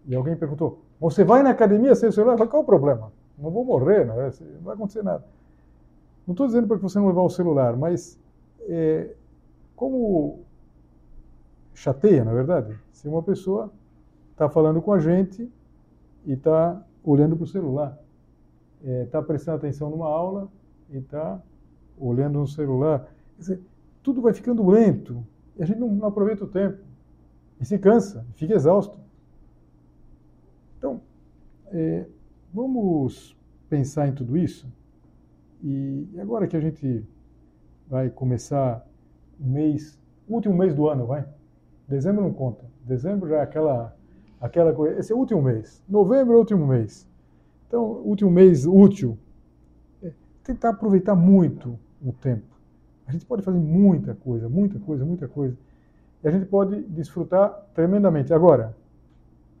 E 0.07 0.15
alguém 0.15 0.35
perguntou, 0.35 0.81
você 0.99 1.23
vai 1.23 1.43
na 1.43 1.49
academia 1.49 1.93
sem 1.93 2.07
o 2.07 2.11
celular? 2.11 2.33
Eu 2.33 2.37
falei, 2.37 2.51
qual 2.51 2.63
o 2.63 2.65
problema? 2.65 3.11
Não 3.37 3.51
vou 3.51 3.65
morrer, 3.65 4.05
não, 4.05 4.19
é? 4.21 4.31
não 4.39 4.61
vai 4.61 4.75
acontecer 4.75 5.03
nada. 5.03 5.25
Não 6.25 6.33
estou 6.33 6.47
dizendo 6.47 6.67
para 6.67 6.77
que 6.77 6.83
você 6.83 6.99
não 6.99 7.07
levar 7.07 7.23
o 7.23 7.29
celular, 7.29 7.75
mas 7.75 8.17
é, 8.61 9.13
como 9.75 10.39
chateia, 11.73 12.23
na 12.23 12.33
verdade, 12.33 12.79
se 12.91 13.07
uma 13.09 13.23
pessoa 13.23 13.71
está 14.41 14.49
falando 14.49 14.81
com 14.81 14.91
a 14.91 14.99
gente 14.99 15.47
e 16.25 16.33
está 16.33 16.83
olhando 17.03 17.35
para 17.35 17.43
o 17.43 17.47
celular, 17.47 17.95
está 18.81 18.91
é, 18.91 19.05
tá 19.05 19.21
prestando 19.21 19.57
atenção 19.57 19.91
numa 19.91 20.07
aula 20.07 20.49
e 20.89 20.97
está 20.97 21.39
olhando 21.99 22.39
no 22.39 22.47
celular. 22.47 23.07
Dizer, 23.37 23.61
tudo 24.01 24.19
vai 24.19 24.33
ficando 24.33 24.67
lento 24.67 25.23
e 25.55 25.61
a 25.61 25.65
gente 25.65 25.79
não, 25.79 25.89
não 25.89 26.07
aproveita 26.07 26.43
o 26.43 26.47
tempo 26.47 26.79
e 27.59 27.65
se 27.65 27.77
cansa, 27.77 28.25
fica 28.33 28.55
exausto. 28.55 28.97
Então, 30.79 30.99
é, 31.67 32.07
vamos 32.51 33.37
pensar 33.69 34.07
em 34.07 34.13
tudo 34.13 34.35
isso. 34.35 34.67
E 35.63 36.09
agora 36.19 36.47
que 36.47 36.57
a 36.57 36.59
gente 36.59 37.05
vai 37.87 38.09
começar 38.09 38.83
o 39.39 39.45
mês, 39.45 39.99
último 40.27 40.55
mês 40.57 40.73
do 40.73 40.89
ano, 40.89 41.05
vai? 41.05 41.27
Dezembro 41.87 42.23
não 42.23 42.33
conta. 42.33 42.65
Dezembro 42.83 43.29
já 43.29 43.37
é 43.37 43.41
aquela, 43.41 43.95
aquela 44.41 44.73
coisa. 44.73 44.99
Esse 44.99 45.13
é 45.13 45.15
o 45.15 45.19
último 45.19 45.41
mês. 45.41 45.81
Novembro 45.87 46.33
é 46.33 46.35
o 46.35 46.39
último 46.39 46.65
mês. 46.65 47.07
Então, 47.67 47.83
último 48.03 48.31
mês 48.31 48.65
útil. 48.65 49.17
É 50.01 50.11
tentar 50.43 50.69
aproveitar 50.69 51.15
muito 51.15 51.77
o 52.03 52.11
tempo. 52.11 52.51
A 53.05 53.11
gente 53.11 53.25
pode 53.25 53.43
fazer 53.43 53.59
muita 53.59 54.15
coisa, 54.15 54.49
muita 54.49 54.79
coisa, 54.79 55.05
muita 55.05 55.27
coisa. 55.27 55.57
E 56.23 56.27
a 56.27 56.31
gente 56.31 56.45
pode 56.45 56.81
desfrutar 56.83 57.49
tremendamente. 57.73 58.33
Agora, 58.33 58.75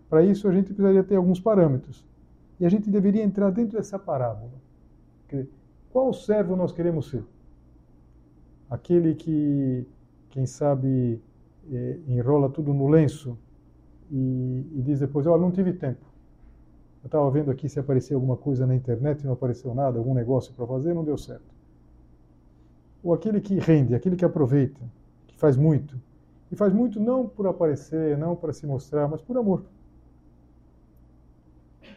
para 0.09 0.23
isso 0.23 0.47
a 0.47 0.51
gente 0.51 0.65
precisaria 0.65 1.03
ter 1.03 1.15
alguns 1.15 1.39
parâmetros. 1.39 2.05
E 2.59 2.65
a 2.65 2.69
gente 2.69 2.89
deveria 2.89 3.23
entrar 3.23 3.51
dentro 3.51 3.77
dessa 3.77 3.99
parábola. 3.99 4.51
Qual 5.91 6.13
servo 6.13 6.55
nós 6.55 6.71
queremos 6.71 7.09
ser? 7.09 7.23
Aquele 8.69 9.15
que, 9.15 9.85
quem 10.29 10.45
sabe, 10.45 11.21
é, 11.71 11.99
enrola 12.07 12.49
tudo 12.49 12.73
no 12.73 12.87
lenço 12.87 13.37
e, 14.11 14.67
e 14.75 14.81
diz 14.81 14.99
depois: 14.99 15.25
Olha, 15.25 15.41
não 15.41 15.51
tive 15.51 15.73
tempo. 15.73 16.05
Eu 17.03 17.07
estava 17.07 17.29
vendo 17.31 17.49
aqui 17.49 17.67
se 17.67 17.79
aparecia 17.79 18.15
alguma 18.15 18.37
coisa 18.37 18.67
na 18.67 18.75
internet 18.75 19.21
e 19.21 19.25
não 19.25 19.33
apareceu 19.33 19.73
nada, 19.73 19.97
algum 19.97 20.13
negócio 20.13 20.53
para 20.53 20.67
fazer, 20.67 20.93
não 20.93 21.03
deu 21.03 21.17
certo. 21.17 21.51
Ou 23.03 23.13
aquele 23.13 23.41
que 23.41 23.57
rende, 23.57 23.95
aquele 23.95 24.15
que 24.15 24.25
aproveita, 24.25 24.79
que 25.27 25.35
faz 25.37 25.57
muito. 25.57 25.99
E 26.51 26.55
faz 26.55 26.73
muito 26.73 26.99
não 26.99 27.27
por 27.27 27.47
aparecer, 27.47 28.17
não 28.17 28.35
para 28.35 28.53
se 28.53 28.67
mostrar, 28.67 29.07
mas 29.07 29.21
por 29.21 29.37
amor. 29.37 29.63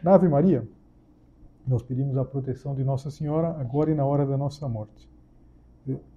Na 0.02 0.14
Ave 0.14 0.28
Maria, 0.28 0.66
nós 1.66 1.82
pedimos 1.82 2.16
a 2.16 2.24
proteção 2.24 2.74
de 2.74 2.84
Nossa 2.84 3.10
Senhora 3.10 3.48
agora 3.60 3.90
e 3.90 3.94
na 3.94 4.06
hora 4.06 4.24
da 4.24 4.36
nossa 4.38 4.68
morte. 4.68 5.08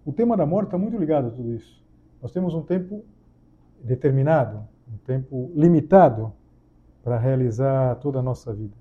O 0.05 0.13
tema 0.13 0.37
da 0.37 0.45
morte 0.45 0.67
está 0.67 0.77
muito 0.77 0.97
ligado 0.97 1.27
a 1.27 1.31
tudo 1.31 1.53
isso. 1.53 1.83
Nós 2.21 2.31
temos 2.31 2.53
um 2.53 2.61
tempo 2.61 3.03
determinado, 3.83 4.65
um 4.91 4.97
tempo 5.05 5.51
limitado 5.55 6.33
para 7.03 7.17
realizar 7.17 7.95
toda 7.95 8.19
a 8.19 8.21
nossa 8.21 8.53
vida. 8.53 8.75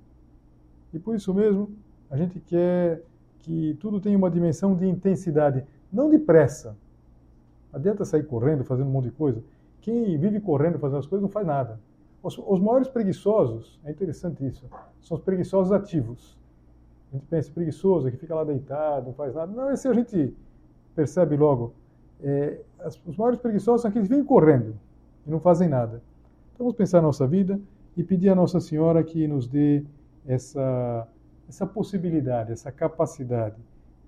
E 0.93 0.99
por 0.99 1.15
isso 1.15 1.33
mesmo, 1.33 1.71
a 2.11 2.17
gente 2.17 2.41
quer 2.41 3.03
que 3.39 3.77
tudo 3.81 4.01
tenha 4.01 4.17
uma 4.17 4.31
dimensão 4.31 4.75
de 4.75 4.87
intensidade, 4.87 5.65
não 5.93 6.11
de 6.11 6.19
pressa. 6.19 6.77
Adianta 7.73 8.05
sair 8.05 8.25
correndo, 8.25 8.65
fazendo 8.65 8.89
um 8.89 8.91
monte 8.91 9.07
de 9.07 9.13
coisa. 9.13 9.43
Quem 9.81 10.19
vive 10.19 10.41
correndo, 10.41 10.79
fazendo 10.79 10.99
as 10.99 11.07
coisas, 11.07 11.23
não 11.23 11.29
faz 11.29 11.47
nada. 11.47 11.79
Os, 12.23 12.37
os 12.39 12.61
maiores 12.61 12.89
preguiçosos, 12.89 13.79
é 13.85 13.91
interessante 13.91 14.45
isso, 14.45 14.69
são 15.01 15.17
os 15.17 15.23
preguiçosos 15.23 15.73
ativos. 15.73 16.37
A 17.13 17.17
gente 17.17 17.27
pensa 17.27 17.53
preguiçoso, 17.53 18.11
que 18.11 18.17
fica 18.17 18.35
lá 18.35 18.43
deitado, 18.43 19.07
não 19.07 19.13
faz 19.13 19.35
nada. 19.35 19.53
Não, 19.53 19.71
esse 19.71 19.87
a 19.87 19.93
gente 19.93 20.35
percebe 20.95 21.37
logo. 21.37 21.73
É, 22.21 22.61
as, 22.81 23.01
os 23.07 23.17
maiores 23.17 23.39
preguiçosos 23.39 23.83
são 23.83 23.89
aqueles 23.91 24.09
que 24.09 24.15
vêm 24.15 24.25
correndo 24.25 24.75
e 25.27 25.31
não 25.31 25.41
fazem 25.41 25.69
nada. 25.69 26.03
Então 26.55 26.65
vamos 26.65 26.77
pensar 26.77 26.99
na 26.99 27.09
nossa 27.09 27.27
vida 27.27 27.61
e 27.97 28.03
pedir 28.03 28.29
a 28.29 28.35
Nossa 28.35 28.61
Senhora 28.61 29.03
que 29.03 29.27
nos 29.27 29.47
dê 29.47 29.85
essa, 30.27 31.09
essa 31.49 31.67
possibilidade, 31.67 32.53
essa 32.53 32.71
capacidade 32.71 33.57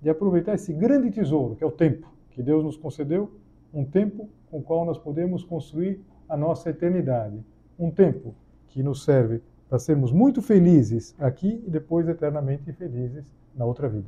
de 0.01 0.09
aproveitar 0.09 0.53
esse 0.53 0.71
grande 0.73 1.11
tesouro, 1.11 1.55
que 1.55 1.63
é 1.63 1.67
o 1.67 1.71
tempo, 1.71 2.07
que 2.31 2.41
Deus 2.41 2.63
nos 2.63 2.77
concedeu, 2.77 3.31
um 3.73 3.83
tempo 3.83 4.29
com 4.49 4.59
o 4.59 4.63
qual 4.63 4.85
nós 4.85 4.97
podemos 4.97 5.43
construir 5.43 6.01
a 6.27 6.37
nossa 6.37 6.69
eternidade. 6.69 7.43
Um 7.77 7.91
tempo 7.91 8.33
que 8.67 8.81
nos 8.83 9.03
serve 9.03 9.41
para 9.67 9.79
sermos 9.79 10.11
muito 10.11 10.41
felizes 10.41 11.15
aqui 11.19 11.63
e 11.65 11.69
depois 11.69 12.07
eternamente 12.07 12.71
felizes 12.73 13.31
na 13.55 13.65
outra 13.65 13.87
vida. 13.87 14.07